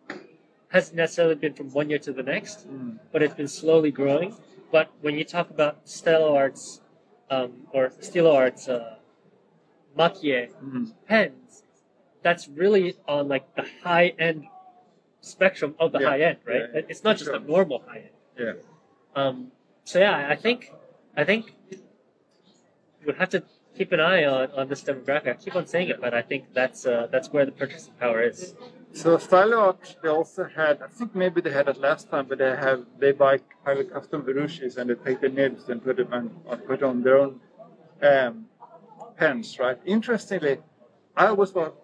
[0.70, 2.66] hasn't necessarily been from one year to the next,
[3.12, 4.34] but it's been slowly growing.
[4.72, 6.82] But when you talk about Stella Arts
[7.30, 8.96] um, or Stilo Arts uh,
[9.98, 10.94] Makie Mm.
[11.08, 11.64] pens,
[12.24, 14.48] that's really on like the high end
[15.22, 16.10] spectrum of the Yeah.
[16.10, 16.62] high end, right?
[16.62, 16.82] Yeah, yeah.
[16.90, 17.36] It's not just Sure.
[17.36, 18.16] a normal high end.
[18.38, 18.54] Yeah.
[19.16, 19.52] Um,
[19.84, 20.72] so yeah, I think
[21.18, 21.54] I think
[23.06, 23.44] we'll have to
[23.78, 25.28] keep an eye on, on this demographic.
[25.28, 28.22] I keep on saying it, but I think that's uh, that's where the purchasing power
[28.22, 28.56] is.
[28.94, 30.82] So Stylo Art, they also had.
[30.82, 34.24] I think maybe they had it last time, but they have they buy highly custom
[34.24, 37.40] Urushis and they take the nibs and put them on, on put on their own
[38.02, 38.46] um,
[39.18, 39.78] pens, right?
[39.86, 40.58] Interestingly,
[41.16, 41.76] I always thought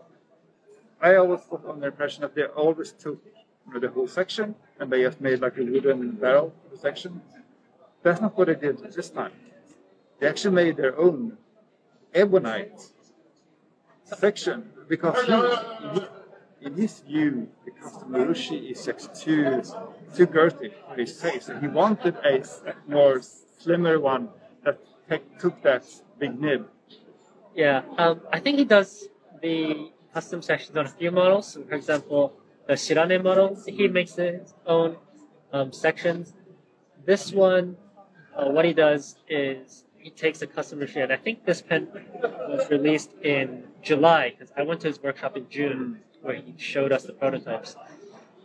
[1.01, 3.23] I always got on the impression that they always took
[3.67, 7.21] you know, the whole section, and they just made like a wooden barrel section.
[8.03, 9.31] That's not what they did this time.
[10.19, 11.37] They actually made their own
[12.13, 12.91] ebonite
[14.03, 16.05] section because he, he
[16.61, 19.61] in his view, the custom Urushi is just too
[20.15, 22.43] too girthy for his taste, and he wanted a
[22.87, 24.29] more slimmer one
[25.05, 25.83] that took that
[26.19, 26.67] big nib.
[27.55, 29.07] Yeah, um, I think he does
[29.41, 31.57] the custom sections on a few models.
[31.67, 32.33] For example,
[32.67, 34.97] the Shirane model, he makes his own
[35.53, 36.33] um, sections.
[37.05, 37.77] This one,
[38.35, 41.03] uh, what he does is he takes a custom machine.
[41.03, 41.87] And I think this pen
[42.49, 46.91] was released in July because I went to his workshop in June where he showed
[46.91, 47.75] us the prototypes.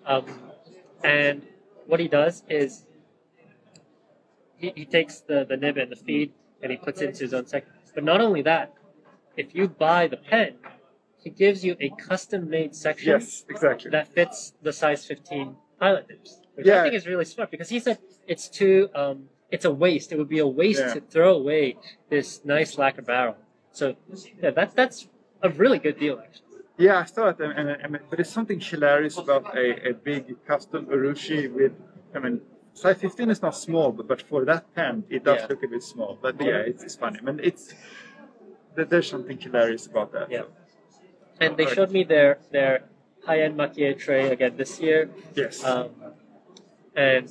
[0.07, 0.27] Um,
[1.05, 1.43] and
[1.87, 2.87] what he does is
[4.57, 6.33] he, he takes the, the nib and the feed
[6.63, 7.73] and he puts it into his own section.
[7.95, 8.73] But not only that,
[9.37, 10.57] if you buy the pen,
[11.19, 13.91] he gives you a custom made section Yes, exactly.
[13.91, 16.81] that fits the size 15 pilot nibs, which Yeah.
[16.81, 20.13] I think is really smart because he said it's too, um, it's a waste.
[20.13, 20.95] It would be a waste Yeah.
[20.95, 21.77] to throw away
[22.09, 23.37] this nice lacquer barrel.
[23.73, 23.97] So
[24.43, 25.09] yeah, that, that's
[25.43, 26.47] a really good deal actually.
[26.79, 30.25] Yeah, I saw it, and, and, and but there's something hilarious about a, a big
[30.47, 31.73] custom Urushi with,
[32.15, 32.41] I mean,
[32.73, 35.47] size 15 is not small, but, but for that pen, it does Yeah.
[35.51, 36.19] look a bit small.
[36.21, 37.19] But yeah, it's, it's funny.
[37.21, 37.75] I mean, it's
[38.75, 40.31] there's something hilarious about that.
[40.31, 40.43] Yeah.
[41.41, 42.85] And they showed me their their
[43.27, 45.11] high-end maki-e tray again this year.
[45.35, 45.63] Yes.
[45.63, 45.91] Um,
[46.97, 47.29] and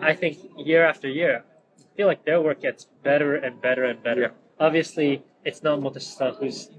[0.00, 1.44] I think year after year,
[1.78, 4.20] I feel like their work gets better and better and better.
[4.22, 4.66] Yeah.
[4.66, 6.70] Obviously, it's not Motoshistan who's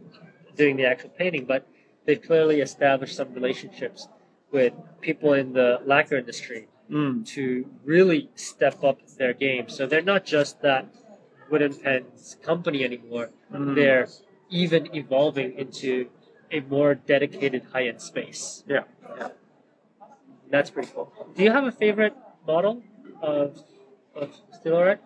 [0.58, 1.65] doing the actual painting, but
[2.12, 4.10] they've clearly established some relationships
[4.52, 7.26] with people in the lacquer industry Mm.
[7.36, 7.43] to
[7.86, 9.69] really step up their game.
[9.69, 10.84] So they're not just that
[11.50, 13.30] wooden pens company anymore.
[13.54, 13.76] Mm.
[13.76, 14.08] They're
[14.50, 16.10] even evolving into
[16.52, 18.65] a more dedicated high-end space.
[18.67, 18.84] Yeah.
[20.50, 21.08] That's pretty cool.
[21.38, 22.84] Do you have a favorite model
[23.21, 23.63] of
[24.21, 25.02] of Stylo Art?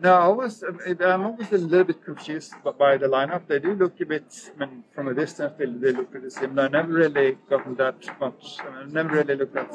[0.00, 0.62] No, I was,
[1.00, 3.48] I'm always a little bit confused by the lineup.
[3.48, 6.64] They do look a bit, I mean, from a distance, they, they look pretty similar.
[6.64, 9.74] I never really gotten that much, I mean, I never really looked at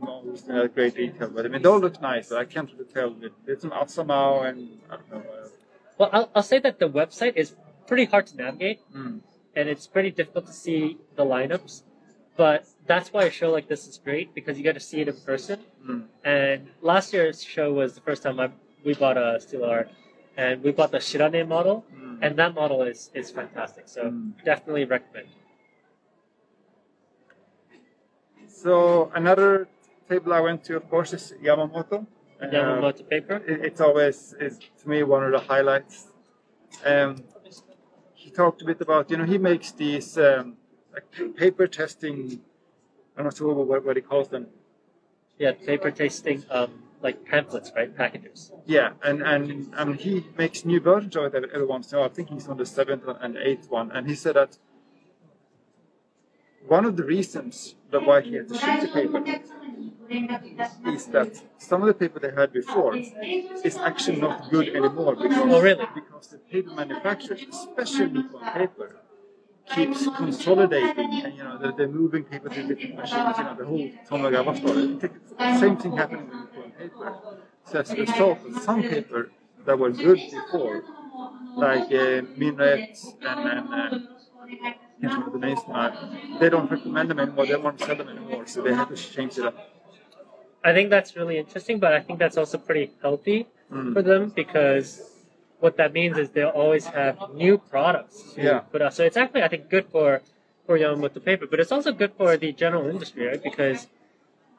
[0.00, 1.28] models in that great detail.
[1.28, 3.14] But I mean, they all look nice, but I can't really tell.
[3.46, 5.18] It's some Asamao and, I don't know.
[5.18, 5.48] Uh,
[5.98, 7.54] Well, I'll, I'll say that the website is
[7.86, 9.20] pretty hard to navigate, mm,
[9.54, 11.82] and it's pretty difficult to see the lineups.
[12.36, 15.08] But that's why a show like this is great because you get to see it
[15.08, 15.58] in person.
[15.84, 16.04] mm.
[16.24, 18.50] And last year's show was the first time I,
[18.84, 19.90] we bought a Stylo Art,
[20.36, 22.18] and we bought the Shirane model, Mm.
[22.22, 23.88] and that model is is fantastic.
[23.88, 24.44] So Mm.
[24.44, 25.28] definitely recommend.
[28.46, 29.68] So another
[30.08, 32.06] table I went to, of course, is Yamamoto.
[32.40, 33.36] Uh, Yamamoto paper.
[33.46, 36.08] it- it's always is to me one of the highlights.
[36.84, 37.16] Um,
[38.14, 40.56] he talked a bit about you know he makes these um,
[40.94, 42.40] like paper testing.
[43.16, 44.46] I'm not sure what, what he calls them.
[45.38, 47.94] Yeah, paper tasting, um, like pamphlets, right?
[47.96, 48.52] Packages.
[48.66, 52.10] Yeah, and and and he makes new versions of it every, once in a while.
[52.10, 54.58] I think he's on the seventh and eighth one, and he said that
[56.66, 59.20] one of the reasons that why he had to shoot the paper
[60.86, 65.38] is that some of the paper they had before is actually not good anymore because,
[65.38, 65.86] Oh, really?
[65.94, 68.96] because the paper manufacturers, especially Nippon Paper,
[69.66, 73.38] keeps consolidating and you know they're, they're moving paper to different machines.
[73.38, 74.98] You know the whole Tomoegawa story.
[75.60, 76.30] Same thing happening
[76.78, 77.18] with Nippon Paper.
[77.64, 79.30] So as a result, some paper
[79.66, 80.84] that were good before,
[81.56, 82.88] like uh, Minuet
[83.22, 85.92] and, and uh, the names now,
[86.40, 87.46] they don't recommend them anymore.
[87.46, 89.54] They won't sell them anymore, so they have to change it up.
[90.64, 93.92] I think that's really interesting, but I think that's also pretty healthy Mm.
[93.92, 95.02] for them because
[95.60, 98.58] what that means is they'll always have new products to Yeah.
[98.72, 98.94] put out.
[98.94, 100.22] So it's actually, I think, good for
[100.66, 103.42] for Yamamoto paper, but it's also good for the general industry, right?
[103.42, 103.88] Because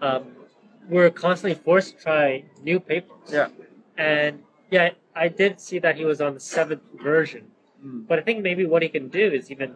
[0.02, 0.24] um,
[0.90, 3.30] we're constantly forced to try new papers.
[3.32, 3.48] Yeah.
[3.98, 7.44] And yeah, I did see that he was on the seventh version,
[7.86, 8.08] Mm.
[8.08, 9.76] but I think maybe what he can do is even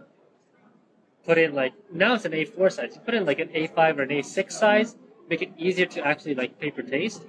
[1.26, 2.92] put in like now it's an A4 size.
[2.96, 4.98] You put in like an A5 or an A6 size,
[5.30, 7.24] make it easier to actually like paper taste.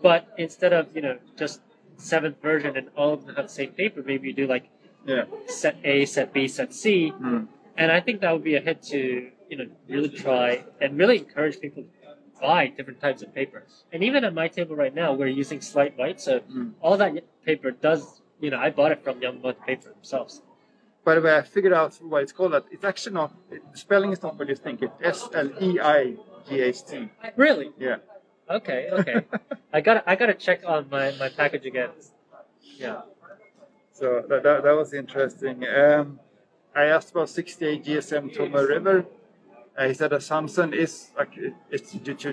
[0.00, 1.60] But instead of you know just
[1.96, 4.68] seventh version and all of them have the same paper, maybe you do like
[5.06, 5.24] Yeah.
[5.48, 7.48] set A, set B, set C, Mm.
[7.76, 11.18] and I think that would be a hit to you know really try and really
[11.18, 12.01] encourage people to
[12.46, 13.60] buy different types of paper.
[13.92, 16.72] And even at my table right now, we're using Sleight White, so Mm.
[16.84, 17.12] all that
[17.50, 18.02] paper does.
[18.44, 20.42] You know, I bought it from Yamamoto Paper themselves.
[21.04, 22.64] By the way, I figured out why it's called that.
[22.74, 24.76] It's actually not, the spelling is not what you think.
[24.82, 26.00] It's S L E I
[26.48, 27.08] G H T.
[27.36, 27.68] Really?
[27.78, 27.96] Yeah.
[28.58, 29.18] Okay, okay.
[29.76, 31.90] I got I got to check on my, my package again.
[32.84, 33.02] Yeah.
[33.92, 35.56] So that, that, that was interesting.
[35.82, 36.18] Um,
[36.74, 39.06] I asked about 68 GSM Tomoe River.
[39.76, 41.92] Uh, he said that Samsung is like it- it's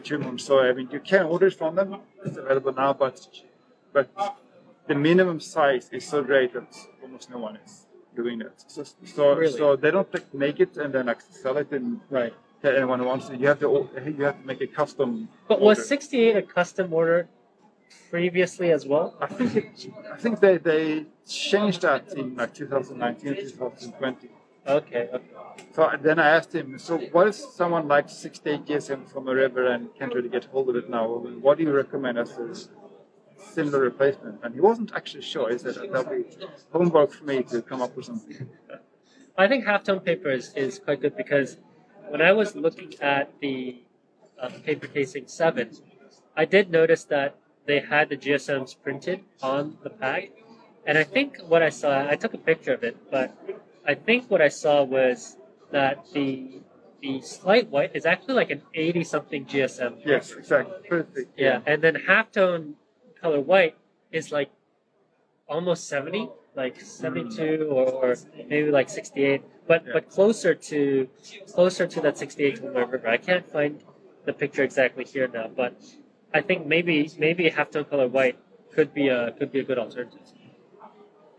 [0.09, 1.89] tumor, so I mean you can order it from them.
[2.25, 3.15] It's available now, but
[3.93, 4.07] but
[4.87, 6.69] the minimum size is so great that
[7.01, 8.55] almost no one is doing it.
[8.67, 9.57] So so, Really?
[9.57, 12.33] so they don't like, make it and then like sell it and Right.
[12.61, 13.39] tell anyone who wants it.
[13.39, 13.69] You have to
[14.17, 15.29] you have to make a custom.
[15.47, 17.29] But was 68 a custom order
[18.09, 19.15] previously as well?
[19.21, 24.29] I think it, I think they, they changed that in like 2019, 2020.
[24.69, 25.25] Okay, okay.
[25.73, 29.65] So then I asked him, so what if someone like 68 GSM from a river
[29.71, 31.07] and can't really get hold of it now?
[31.07, 32.53] What do you recommend as a
[33.35, 34.39] similar replacement?
[34.43, 35.51] And he wasn't actually sure.
[35.51, 36.23] He said that'll be
[36.71, 38.47] homework for me to come up with something.
[39.37, 41.57] I think halftone paper is, is quite good because
[42.09, 43.81] when I was looking at the
[44.39, 45.77] uh, paper casing 7,
[46.35, 50.29] I did notice that they had the GSMs printed on the pack.
[50.85, 53.35] And I think what I saw, I took a picture of it, but
[53.89, 55.35] I think what I saw was
[55.71, 56.61] that the
[57.01, 59.93] the Sleight White is actually like an 80 something GSM.
[60.05, 60.75] Yes, exactly.
[60.87, 61.27] Perfect.
[61.35, 62.73] Yeah, and then halftone
[63.19, 63.75] color white
[64.11, 64.51] is like
[65.47, 68.15] almost 70, like 72 or, or
[68.47, 69.93] maybe like 68, but Yeah.
[69.95, 71.09] but closer to
[71.55, 73.07] closer to that 68 Wilmar River.
[73.07, 73.81] I can't find
[74.25, 75.73] the picture exactly here now, but
[76.31, 78.37] I think maybe maybe halftone color white
[78.75, 80.27] could be a could be a good alternative.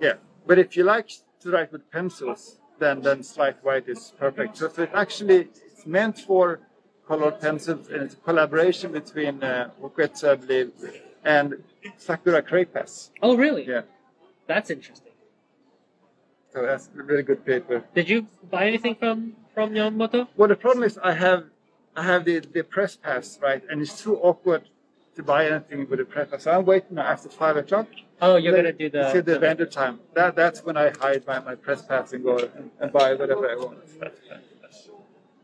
[0.01, 0.17] Yeah,
[0.49, 4.57] but if you like to write with pencils, then then Sleight White is perfect.
[4.59, 6.61] So it actually it's meant for
[7.07, 10.73] colored pencils, and it's a collaboration between uh, I believe,
[11.25, 11.63] and
[11.97, 13.11] Sakura Craypass.
[13.23, 13.67] Oh, really?
[13.67, 13.83] Yeah,
[14.47, 15.13] That's interesting.
[16.53, 17.85] so that's a really good paper.
[17.95, 20.29] Did you buy anything from from Yamamoto?
[20.37, 21.45] Well, the problem is I have
[21.97, 24.63] I have the, the press pass right, and it's too awkward
[25.17, 26.45] to buy anything with a press pass.
[26.45, 27.89] So I'm waiting after five o'clock.
[28.23, 30.01] Oh, you're gonna do the, till the vendor time.
[30.15, 33.51] That that's when I hide my, my press pass and go and, and buy whatever
[33.51, 33.79] I want.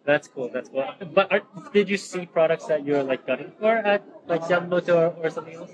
[0.05, 0.49] That's cool.
[0.53, 0.87] That's cool.
[1.15, 5.27] But are, did you see products that you're like gunning for at like Yamamoto or,
[5.27, 5.73] or something else?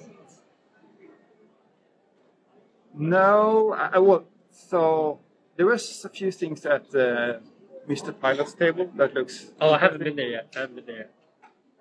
[2.95, 4.25] No, I, I will.
[4.51, 5.21] So
[5.57, 7.41] there was a few things at uh,
[7.89, 8.19] Mr.
[8.19, 9.53] Pilot's table that looks.
[9.61, 10.55] Oh, I haven't been there yet.
[10.57, 10.97] I haven't been there.
[10.97, 11.11] Yet.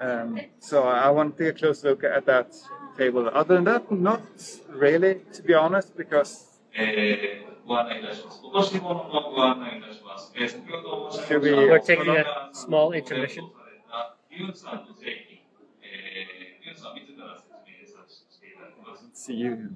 [0.01, 2.55] Um, so I want to take a close look at that
[2.97, 3.29] table.
[3.31, 4.23] Other than that, not
[4.69, 6.47] really, to be honest, because.
[11.27, 13.49] Should we We're taking a small intermission.
[19.13, 19.69] See you.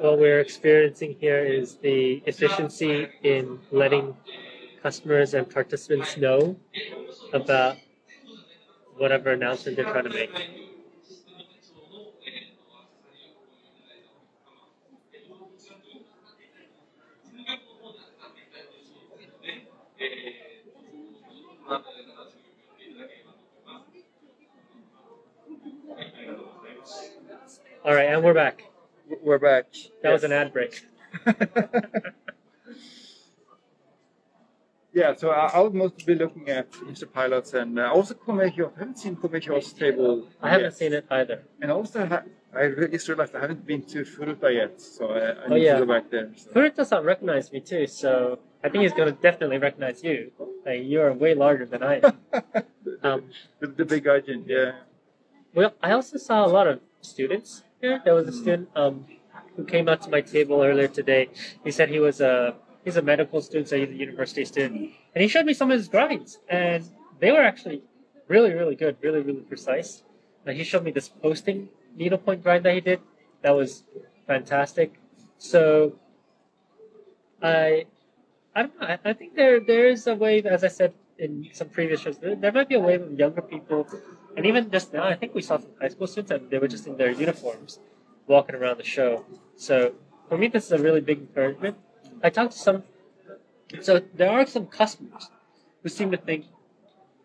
[0.00, 4.16] what we're experiencing here is the efficiency in letting
[4.82, 6.56] customers and participants know
[7.32, 7.76] about
[8.96, 10.50] whatever announcement they're trying to make.
[27.84, 28.65] All right, and we're back.
[29.26, 29.66] We're back.
[30.04, 30.86] That was an ad break.
[34.92, 37.12] yeah, so I- I'll mostly be looking at Mr.
[37.12, 38.70] Pilots and uh, also Komekyo.
[38.76, 40.28] I haven't seen Komekyo's table.
[40.40, 40.76] I haven't yet.
[40.76, 41.42] seen it either.
[41.60, 42.22] And also, ha-
[42.54, 45.64] I re- just realized I haven't been to Furuta yet, so I, I Oh, need
[45.64, 45.80] yeah.
[45.80, 46.30] to go back there.
[46.36, 46.50] So.
[46.52, 50.30] Furuta-san recognized me too, so I think he's gonna definitely recognize you.
[50.64, 52.16] Like, you're way larger than I am.
[53.02, 53.24] Um,
[53.60, 54.76] the, the big agent, yeah.
[55.54, 58.00] Well, I also saw a lot of students here.
[58.04, 59.04] There was a student um,
[59.56, 61.28] who came out to my table earlier today.
[61.64, 64.74] He said he was a he's a medical student, so he's a university student,
[65.14, 66.82] and he showed me some of his drawings, and
[67.20, 67.82] they were actually
[68.28, 70.02] really, really good, really, really precise.
[70.44, 73.00] Like he showed me this posting needlepoint drawing that he did.
[73.42, 73.84] That was
[74.26, 74.88] fantastic.
[75.38, 75.98] So,
[77.42, 77.86] I
[78.54, 78.86] I don't know.
[78.86, 82.18] I, I think there there is a wave, as I said in some previous shows,
[82.18, 83.86] there, there might be a wave of younger people,
[84.36, 86.68] and even just now, I think we saw some high school students, and they were
[86.68, 87.80] just in their uniforms,
[88.26, 89.24] walking around the show.
[89.56, 89.94] So
[90.28, 91.76] for me, this is a really big encouragement.
[92.22, 92.84] I talked to some,
[93.80, 95.30] so there are some customers
[95.82, 96.44] who seem to think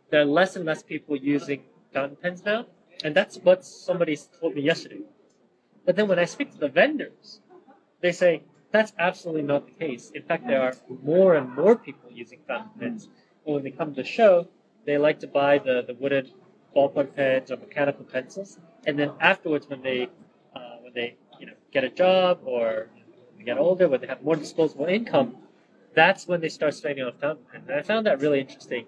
[0.10, 2.66] there are less and less people using fountain pens now,
[3.04, 5.02] and that's what somebody told me yesterday.
[5.86, 7.42] But then when I speak to the vendors,
[8.02, 10.12] they say that's absolutely not the case.
[10.12, 13.10] In fact, there are more and more people using fountain pens.
[13.46, 14.48] But when they come to the show,
[14.86, 16.32] they like to buy the, the wooden
[16.76, 20.10] ballpoint pens or mechanical pencils, and then afterwards, when they
[20.56, 22.90] uh, when they you know get a job or
[23.46, 25.36] get older, when they have more disposable income,
[25.96, 27.66] that's when they start spending on fountain pens.
[27.68, 28.86] And I found that really interesting.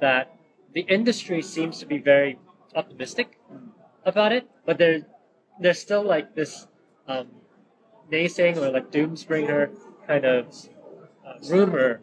[0.00, 0.34] That
[0.74, 2.38] the industry seems to be very
[2.74, 3.38] optimistic
[4.04, 5.02] about it, but there's
[5.60, 6.66] there's still like this
[7.06, 7.28] um,
[8.10, 9.70] naysaying or like doomsbringer
[10.06, 10.46] kind of
[11.26, 12.00] uh, rumor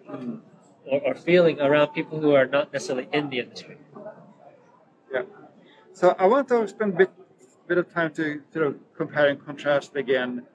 [0.90, 3.78] or, or feeling around people who are not necessarily in the industry.
[6.02, 7.12] So I want to spend a bit,
[7.68, 10.48] bit of time to sort of compare and contrast again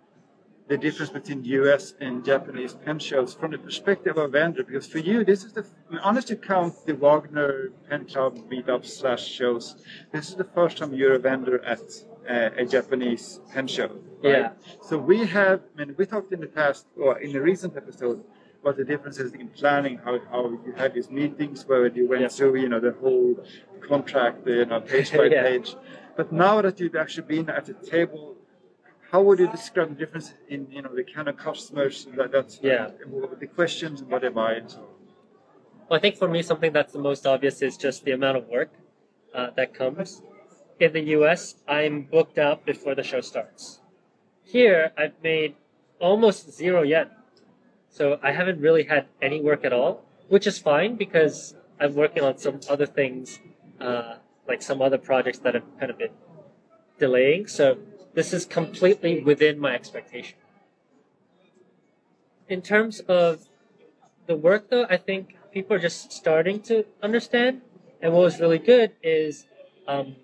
[0.67, 4.65] the difference between US and Japanese pen shows from the perspective of a vendor.
[4.65, 8.39] Because for you, this is the, I mean, honest to count the Wagner Pen Club
[8.51, 9.77] meetups slash shows,
[10.11, 11.85] this is the first time you're a vendor at
[12.29, 13.91] uh, a Japanese pen show.
[14.25, 14.39] Right?
[14.39, 14.51] Yeah.
[14.83, 18.25] So we have, I mean, we talked in the past, or in a recent episode,
[18.67, 22.57] what the differences in planning, how, how you had these meetings where you went through,
[22.57, 23.33] you know, the whole
[23.89, 25.45] contract, you know, page by Yeah.
[25.45, 25.77] page.
[26.17, 28.35] But now that you've actually been at the table,
[29.13, 32.59] how would you describe the difference in, you know, the kind of customers that, that's
[32.61, 32.91] Yeah.
[33.43, 34.85] the questions and what they buy and so on?
[35.89, 38.49] Well, I think for me, something that's the most obvious is just the amount of
[38.49, 38.73] work
[39.33, 40.23] uh, that comes.
[40.81, 43.81] In the US, I'm booked out before the show starts.
[44.43, 45.55] Here, I've made
[46.01, 47.11] almost zero yen.
[47.91, 52.23] So I haven't really had any work at all, which is fine because I'm working
[52.23, 53.39] on some other things,
[53.81, 54.17] uh,
[54.47, 56.13] like some other projects that have kind of been
[56.99, 57.47] delaying.
[57.47, 57.79] So
[58.15, 60.39] this is completely within my expectation.
[62.49, 63.47] In terms of
[64.27, 67.63] the work though, I think people are just starting to understand.
[68.03, 69.47] And what was really good is
[69.89, 70.17] um,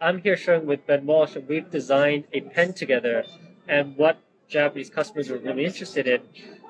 [0.00, 3.24] I'm here showing with Ben Walsh, and we've designed a pen together.
[3.66, 6.20] And what Japanese customers were really interested in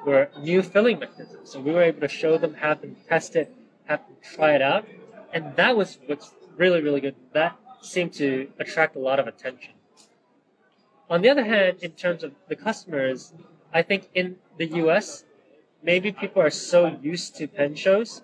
[0.09, 1.50] were new filling mechanisms.
[1.52, 3.54] So we were able to show them, have them test it,
[3.84, 4.86] have them try it out.
[5.32, 7.16] And that was what's really, really good.
[7.32, 9.74] That seemed to attract a lot of attention.
[11.11, 13.32] On the other hand, in terms of the customers,
[13.72, 15.24] I think in the US,
[15.82, 18.22] maybe people are so used to pen shows,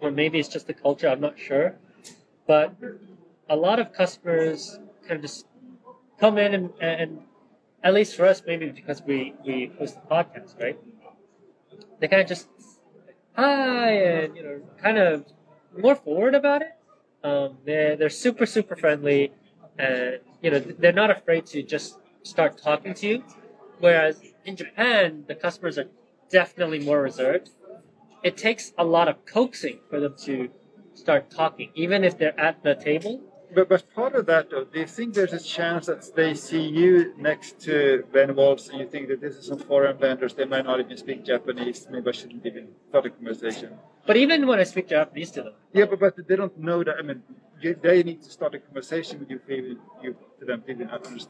[0.00, 1.76] or maybe it's just the culture, I'm not sure.
[2.46, 2.74] But
[3.48, 5.46] a lot of customers kind of just
[6.20, 7.20] come in and, and
[7.82, 10.78] at least for us, maybe because we, we host the podcast, right?
[12.00, 12.48] They kind of just,
[13.34, 15.24] hi, and, you know, kind of
[15.76, 16.72] more forward about it.
[17.24, 19.32] Um, they're, they're super, super friendly,
[19.78, 23.24] and, you know, they're not afraid to just start talking to you.
[23.80, 25.88] Whereas in Japan, the customers are
[26.30, 27.50] definitely more reserved.
[28.22, 30.50] It takes a lot of coaxing for them to
[30.94, 33.20] start talking, even if they're at the table.
[33.54, 36.60] But, but part of that, though, do you think there's a chance that they see
[36.60, 40.44] you next to Ben Walsh and you think that this is some foreign vendors, they
[40.44, 43.70] might not even speak Japanese, maybe I shouldn't even start a conversation?
[44.06, 46.96] But even when I speak Japanese to them, Yeah, but, but they don't know that.
[46.98, 47.22] I mean,
[47.60, 50.88] you, they need to start a conversation with you even you to them even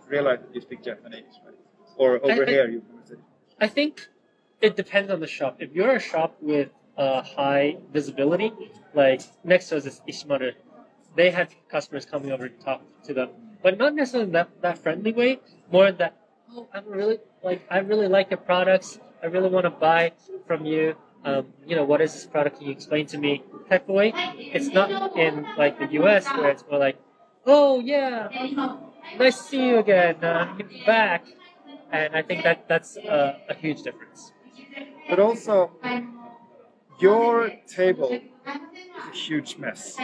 [0.08, 1.54] realize that you speak Japanese, right?
[1.96, 3.22] Or overhear your conversation.
[3.60, 4.08] I think
[4.60, 5.56] it depends on the shop.
[5.60, 8.52] If you're a shop with uh, high visibility,
[8.94, 10.52] like next to us is Ishimaru,
[11.18, 15.12] they had customers coming over to talk to them, but not necessarily that, that friendly
[15.12, 15.40] way.
[15.72, 16.16] More that,
[16.54, 19.00] oh, I'm really like I really like your products.
[19.20, 20.12] I really want to buy
[20.46, 20.94] from you.
[21.24, 22.58] Um, you know, what is this product?
[22.58, 23.42] Can you explain to me?
[23.68, 24.12] Type of way.
[24.54, 26.24] It's not in like the U.S.
[26.38, 26.96] where it's more like,
[27.46, 28.28] oh yeah,
[29.18, 30.22] nice to see you again.
[30.22, 31.26] Uh, get back.
[31.90, 34.32] And I think that that's a, a huge difference.
[35.10, 35.72] But also,
[37.00, 39.96] your table is a huge mess.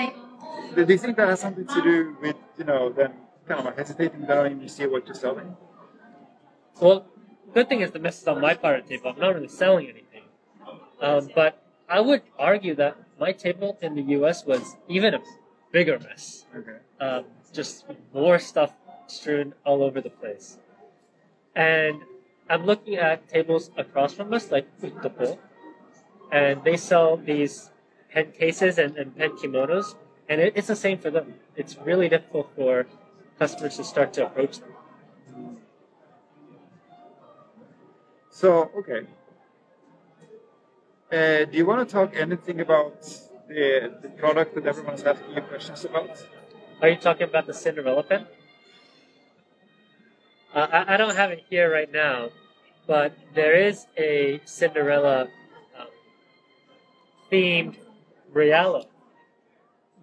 [0.75, 3.13] Do you think that has something to do with, you know, them
[3.47, 5.57] kind of hesitating down and you see what you're selling?
[6.81, 7.07] Well,
[7.53, 9.11] good thing is the mess is on my part of the table.
[9.11, 10.23] I'm not really selling anything.
[11.01, 14.45] Um, but I would argue that my table in the U.S.
[14.45, 15.21] was even a
[15.71, 16.47] bigger mess.
[16.57, 16.79] Okay.
[17.01, 18.73] Um, just more stuff
[19.07, 20.59] strewn all over the place.
[21.55, 22.03] And
[22.49, 25.39] I'm looking at tables across from us, like Uttopo,
[26.33, 27.71] and they sell these
[28.11, 29.95] pen cases and, and pen kimonos,
[30.29, 31.35] and it, it's the same for them.
[31.57, 32.87] It's really difficult for
[33.39, 34.71] customers to start to approach them.
[38.31, 39.07] So, okay.
[41.13, 43.03] Uh, do you want to talk anything about
[43.49, 46.25] the, the product that everyone's asking you questions about?
[46.83, 48.27] Are you talking about the Cinderella pen?
[50.53, 52.31] Uh, I, I don't have it here right now,
[52.87, 55.29] but there is a Cinderella
[55.79, 55.87] um,
[57.31, 57.77] themed
[58.35, 58.87] Realo,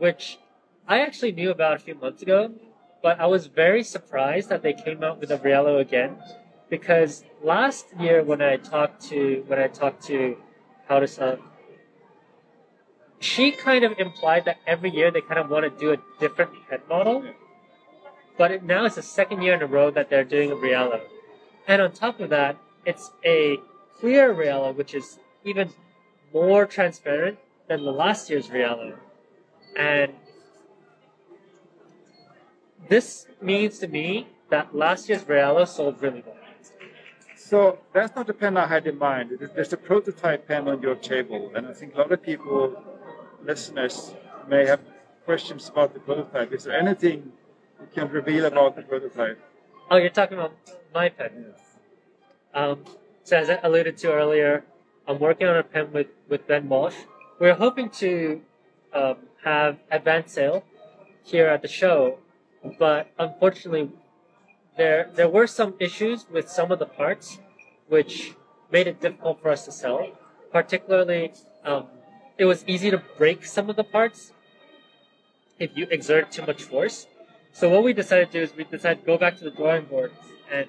[0.01, 0.39] which
[0.87, 2.51] I actually knew about a few months ago,
[3.03, 6.17] but I was very surprised that they came out with a Realo again,
[6.71, 10.37] because last year when I talked to when I talked to
[10.87, 11.37] Haru-san,
[13.19, 16.51] she kind of implied that every year they kind of want to do a different
[16.67, 17.23] head model.
[18.39, 20.99] But it, now it's the second year in a row that they're doing a Realo.
[21.67, 23.57] And on top of that, it's a
[23.99, 25.69] clear Realo, which is even
[26.33, 27.37] more transparent
[27.67, 28.97] than the last year's Realo.
[29.75, 30.13] And
[32.89, 36.35] this means to me that last year's Realo sold really well.
[37.35, 39.37] So that's not the pen I had in mind.
[39.55, 42.81] There's a prototype pen on your table, and I think a lot of people,
[43.43, 44.13] listeners,
[44.47, 44.79] may have
[45.25, 46.53] questions about the prototype.
[46.53, 47.31] Is there anything
[47.79, 49.39] you can reveal about the prototype?
[49.89, 50.53] Oh, you're talking about
[50.93, 51.45] my pen.
[51.47, 51.59] Yes.
[52.53, 52.85] Um,
[53.23, 54.63] so as I alluded to earlier,
[55.07, 56.95] I'm working on a pen with, with Ben Walsh.
[57.39, 58.41] We're hoping to
[58.93, 60.63] um, have advance sale
[61.23, 62.19] here at the show,
[62.79, 63.89] but unfortunately,
[64.77, 67.39] there there were some issues with some of the parts,
[67.87, 68.33] which
[68.71, 70.07] made it difficult for us to sell.
[70.51, 71.33] Particularly,
[71.63, 71.87] um,
[72.37, 74.33] it was easy to break some of the parts
[75.59, 77.07] if you exert too much force.
[77.53, 79.85] So what we decided to do is we decided to go back to the drawing
[79.85, 80.11] board
[80.51, 80.67] and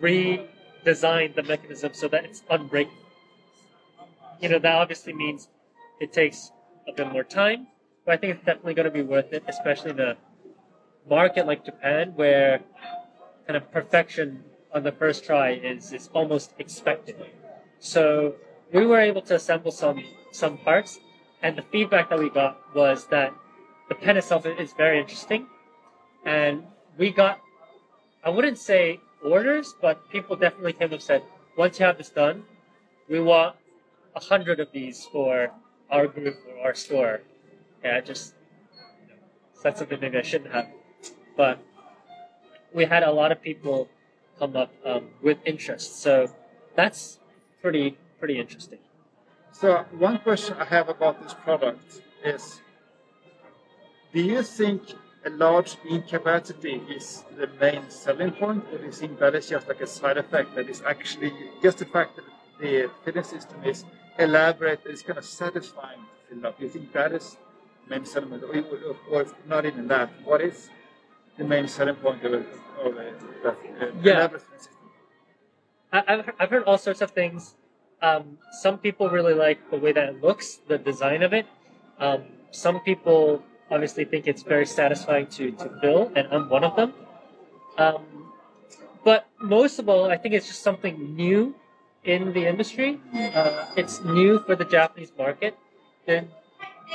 [0.00, 2.98] redesign the mechanism so that it's unbreakable.
[4.40, 5.48] You know, that obviously means
[6.00, 6.50] it takes
[6.86, 7.68] a bit more time,
[8.06, 10.16] but I think it's definitely going to be worth it, especially a
[11.10, 12.60] market like Japan where
[13.46, 17.16] kind of perfection on the first try is, is almost expected.
[17.80, 18.36] So
[18.72, 21.00] we were able to assemble some some parts,
[21.42, 23.34] and the feedback that we got was that
[23.88, 25.46] the pen itself is very interesting,
[26.24, 26.64] and
[26.96, 27.40] we got
[28.24, 31.22] I wouldn't say orders, but people definitely came and said,
[31.56, 32.44] once you have this done,
[33.08, 33.56] we want
[34.14, 35.50] a hundred of these for
[35.90, 37.20] our group or our store.
[37.86, 38.34] Yeah, just
[39.52, 40.66] said something maybe I shouldn't have,
[41.36, 41.60] but
[42.74, 43.88] we had a lot of people
[44.40, 46.00] come up um, with interest.
[46.02, 46.28] So
[46.74, 47.20] that's
[47.62, 48.80] pretty pretty interesting.
[49.52, 52.60] So one question I have about this product is:
[54.12, 54.82] Do you think
[55.24, 59.48] a large ink capacity is the main selling point, or do you think that is
[59.48, 61.32] just like a side effect that is actually
[61.62, 62.24] just the fact that
[62.58, 63.84] the filling system is
[64.18, 66.58] elaborate, it's kind of satisfying to fill up?
[66.58, 67.36] Do you think that is
[67.88, 70.10] main selling point, or, or not even that?
[70.24, 70.70] What is
[71.38, 72.46] the main selling point of, it,
[72.84, 73.52] of uh,
[74.02, 74.14] Yeah.
[74.14, 74.72] elaborate filling system?
[75.92, 77.54] I, I've, I've heard all sorts of things.
[78.02, 81.46] Um, some people really like the way that it looks, the design of it.
[81.98, 86.76] Um, some people obviously think it's very satisfying to, to fill, and I'm one of
[86.76, 86.92] them.
[87.78, 88.32] Um,
[89.04, 91.54] but most of all, I think it's just something new
[92.04, 93.00] in the industry.
[93.14, 95.56] Uh, it's new for the Japanese market.
[96.06, 96.28] And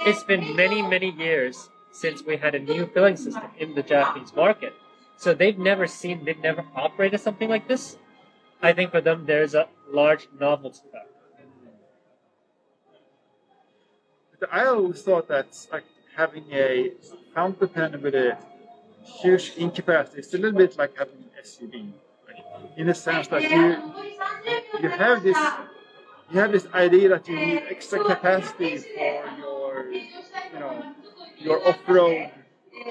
[0.06, 4.34] it's been many, many years since we had a new filling system in the Japanese
[4.36, 4.74] market.
[5.18, 7.98] So they've never seen, they've never operated something like this.
[8.62, 11.08] I think for them, there's a large novelty factor.
[14.52, 15.84] I always thought that like
[16.16, 16.92] having a
[17.36, 18.38] fountain pen with a
[19.04, 21.92] huge ink capacity is a little bit like having an SUV.
[22.78, 23.94] In a sense that you
[24.82, 25.38] you have this
[26.32, 29.51] you have this idea that you need extra capacity for your
[29.94, 30.94] you know
[31.38, 32.32] your off-road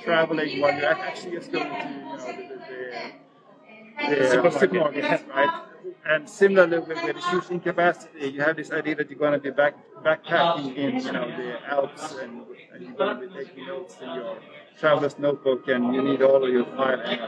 [0.02, 4.60] traveling while you're actually just going to you know the, the, the, the Supermarket.
[4.60, 5.62] supermarket, right?
[6.06, 9.32] And similarly with, with the huge ink capacity, you have this idea that you're going
[9.32, 12.42] to be back backpacking in you know the Alps and,
[12.72, 14.38] and you're going to be taking notes in your
[14.78, 17.18] traveler's notebook and you need all of your filing.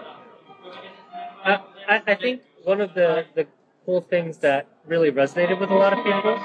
[1.45, 3.47] I, uh, I I think one of the, the
[3.85, 6.41] cool things that really resonated with a lot of people,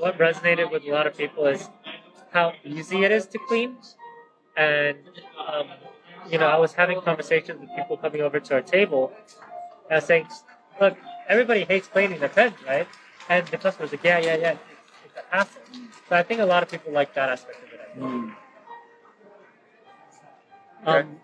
[0.00, 1.68] what resonated with a lot of people is
[2.32, 3.76] how easy it is to clean.
[4.56, 4.98] And,
[5.46, 5.68] um,
[6.28, 9.12] you know, I was having conversations with people coming over to our table,
[9.84, 10.26] and I was saying,
[10.80, 10.96] look,
[11.28, 12.88] everybody hates cleaning their pens, right?
[13.28, 14.56] And the customer's like, yeah, yeah, yeah,
[15.04, 15.62] it's, a hassle.
[16.08, 18.00] So I think a lot of people like that aspect of it.
[18.00, 18.34] Mm.
[20.86, 21.16] Um,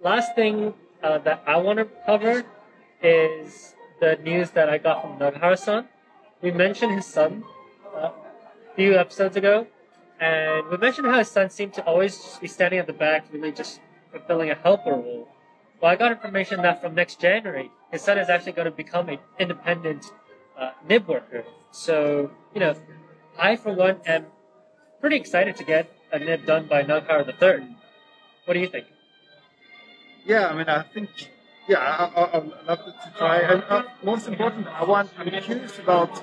[0.00, 2.44] last thing uh, that I want to cover
[3.02, 5.86] is the news that I got from Nagahara-san.
[6.42, 7.44] We mentioned his son
[8.78, 9.66] few episodes ago,
[10.20, 13.50] and we mentioned how his son seemed to always be standing at the back, really
[13.50, 13.80] just
[14.12, 15.26] fulfilling a helper role.
[15.80, 19.08] Well, I got information that from next January, his son is actually going to become
[19.08, 20.06] an independent
[20.56, 21.42] uh, nib worker.
[21.72, 22.74] So, you know,
[23.36, 24.26] I, for one, am
[25.00, 27.66] pretty excited to get a nib done by Nagahara the Third.
[28.44, 28.86] What do you think?
[30.24, 31.10] Yeah, I mean, I think,
[31.68, 33.38] yeah, I, I, I'd love to try.
[33.38, 36.22] And uh, most important, I want, I'm curious about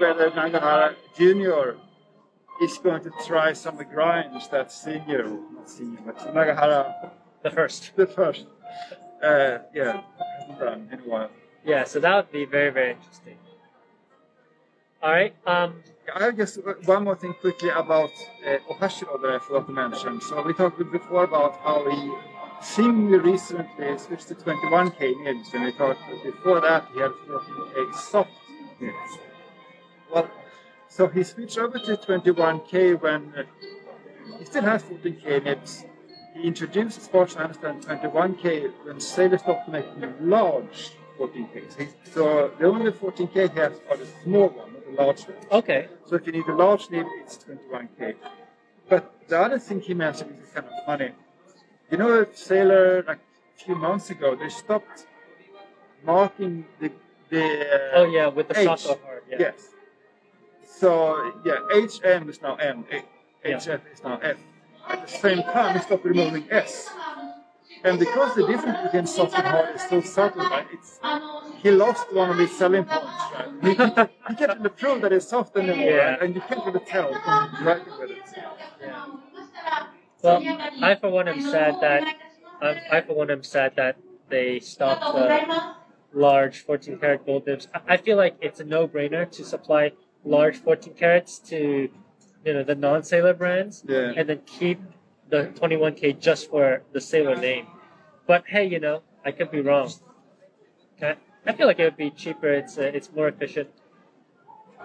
[0.00, 1.76] whether Nagahara Junior
[2.62, 5.24] is going to try some of the grinds that Senior,
[5.54, 7.10] not Senior, but Nagahara,
[7.42, 7.92] The first.
[7.96, 8.46] the first,
[9.22, 10.02] uh, yeah,
[10.38, 11.30] hasn't done in a while.
[11.64, 13.36] Yeah, so that would be very, very interesting.
[15.02, 15.34] All right.
[15.46, 15.82] Um,
[16.14, 18.10] I have just one more thing quickly about
[18.46, 20.20] uh, Ohashiro that I forgot to mention.
[20.20, 22.12] So we talked before about how he
[22.62, 28.30] seemingly recently switched to 21k nibs, and we talked before that he had 14k soft
[31.00, 33.44] so he switched over to 21k when uh,
[34.38, 35.86] he still has 14k nibs.
[36.34, 41.88] He introduced, far understand, 21k when Sailor stopped making large 14K.
[42.12, 45.38] So the only 14K has are the small one, not the large one.
[45.50, 45.88] Okay.
[46.04, 48.16] So if you need a large nib, it's 21K.
[48.90, 51.12] But the other thing he mentioned is kind of funny.
[51.90, 53.20] You know, Sailor, like
[53.56, 55.06] a few months ago, they stopped
[56.04, 56.92] marking the.
[57.30, 57.44] the
[57.94, 58.80] uh, Oh yeah, with the H.
[58.80, 59.00] shot.
[59.30, 59.36] Yeah.
[59.38, 59.70] Yes.
[60.80, 63.04] So, yeah, HM is now N, H-
[63.44, 63.56] Yeah.
[63.58, 64.36] HF is now F.
[64.88, 66.88] At the same time, they stopped removing S.
[67.84, 70.98] And because the difference between soft and hard is so subtle, right, it's,
[71.62, 73.22] he lost one of his selling points.
[73.34, 73.48] Right?
[73.62, 73.70] He,
[74.28, 76.10] he can't prove that it's soft anymore, Yeah.
[76.12, 76.22] right?
[76.22, 78.18] and you can't really tell from writing with it.
[78.80, 79.04] Yeah.
[80.22, 80.42] Well,
[80.82, 82.02] I for one am sad that
[82.62, 83.96] um, I for one am sad that
[84.30, 85.74] they stopped the
[86.12, 87.68] large 14 karat gold nibs.
[87.74, 89.92] I- I feel like it's a no-brainer to supply
[90.24, 91.88] large 14 carats to
[92.44, 94.12] you know the non-sailor brands Yeah.
[94.16, 94.80] and then keep
[95.28, 97.66] the 21k just for the sailor name.
[98.26, 99.90] But hey, you know, I could be wrong.
[101.02, 101.16] I,
[101.46, 102.48] I feel like it would be cheaper.
[102.52, 103.68] It's uh, it's more efficient.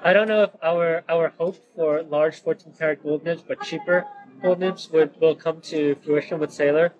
[0.03, 4.05] I don't know if our our hope for large 14 karat gold nibs but cheaper
[4.41, 6.93] gold nibs would will come to fruition with Sailor,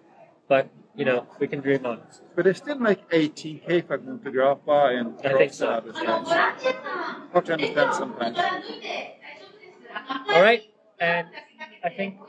[0.48, 2.02] but you know we can dream on.
[2.36, 6.26] But they still make 18k for Montegrappa and I think so, Rockstar as well.
[7.32, 8.38] Hard to understand sometimes.
[10.30, 10.64] All right,
[11.00, 11.28] and
[11.84, 12.20] I think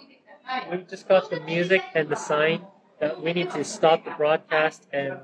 [0.70, 2.62] we've just got the music and the sign
[3.00, 5.18] that we need to stop the broadcast and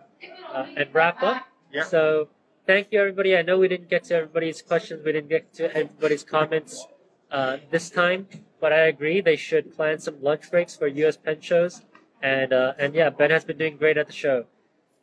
[0.53, 1.47] uh, and wrap up.
[1.73, 1.85] Yeah.
[1.85, 2.29] So
[2.67, 3.37] thank you everybody.
[3.37, 5.05] I know we didn't get to everybody's questions.
[5.05, 6.87] We didn't get to everybody's comments
[7.31, 8.29] uh, this time,
[8.61, 11.17] but I agree they should plan some lunch breaks for U.S.
[11.17, 11.83] pen shows.
[12.23, 14.47] And uh, and yeah, Ben has been doing great at the show.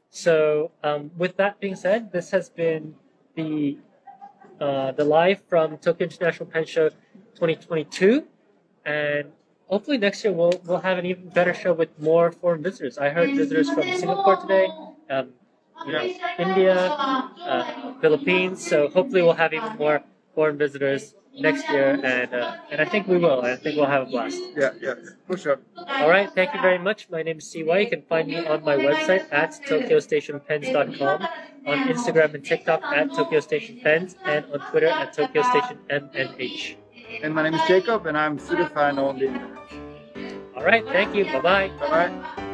[0.10, 2.96] So um, with that being said, this has been
[3.36, 3.78] the
[4.60, 6.90] uh, the live from Tokyo International Pen Show
[7.36, 8.26] 2022,
[8.86, 9.32] and
[9.68, 12.98] hopefully next year we'll we'll have an even better show with more foreign visitors.
[12.98, 14.68] I heard visitors from Singapore today,
[15.10, 15.30] um,
[15.86, 18.66] you know, India, uh, Philippines.
[18.66, 20.04] So hopefully we'll have even more
[20.36, 23.42] foreign visitors next year, and uh, and I think we will.
[23.42, 24.40] I think we'll have a blast.
[24.56, 24.96] Yeah, yeah,
[25.28, 25.60] for sure.
[25.78, 27.10] All right, thank you very much.
[27.10, 27.80] My name is CY.
[27.80, 31.28] You can find me on my website at tokyostationpens.com,
[31.68, 36.76] on Instagram and TikTok at Tokyo Station Pens, and on Twitter at Tokyo Station MNH.
[37.24, 39.58] And my name is Jacob, and I'm Fudefan on the internet.
[40.56, 41.26] All right, thank you.
[41.26, 41.68] Bye bye.
[41.80, 42.49] Bye bye.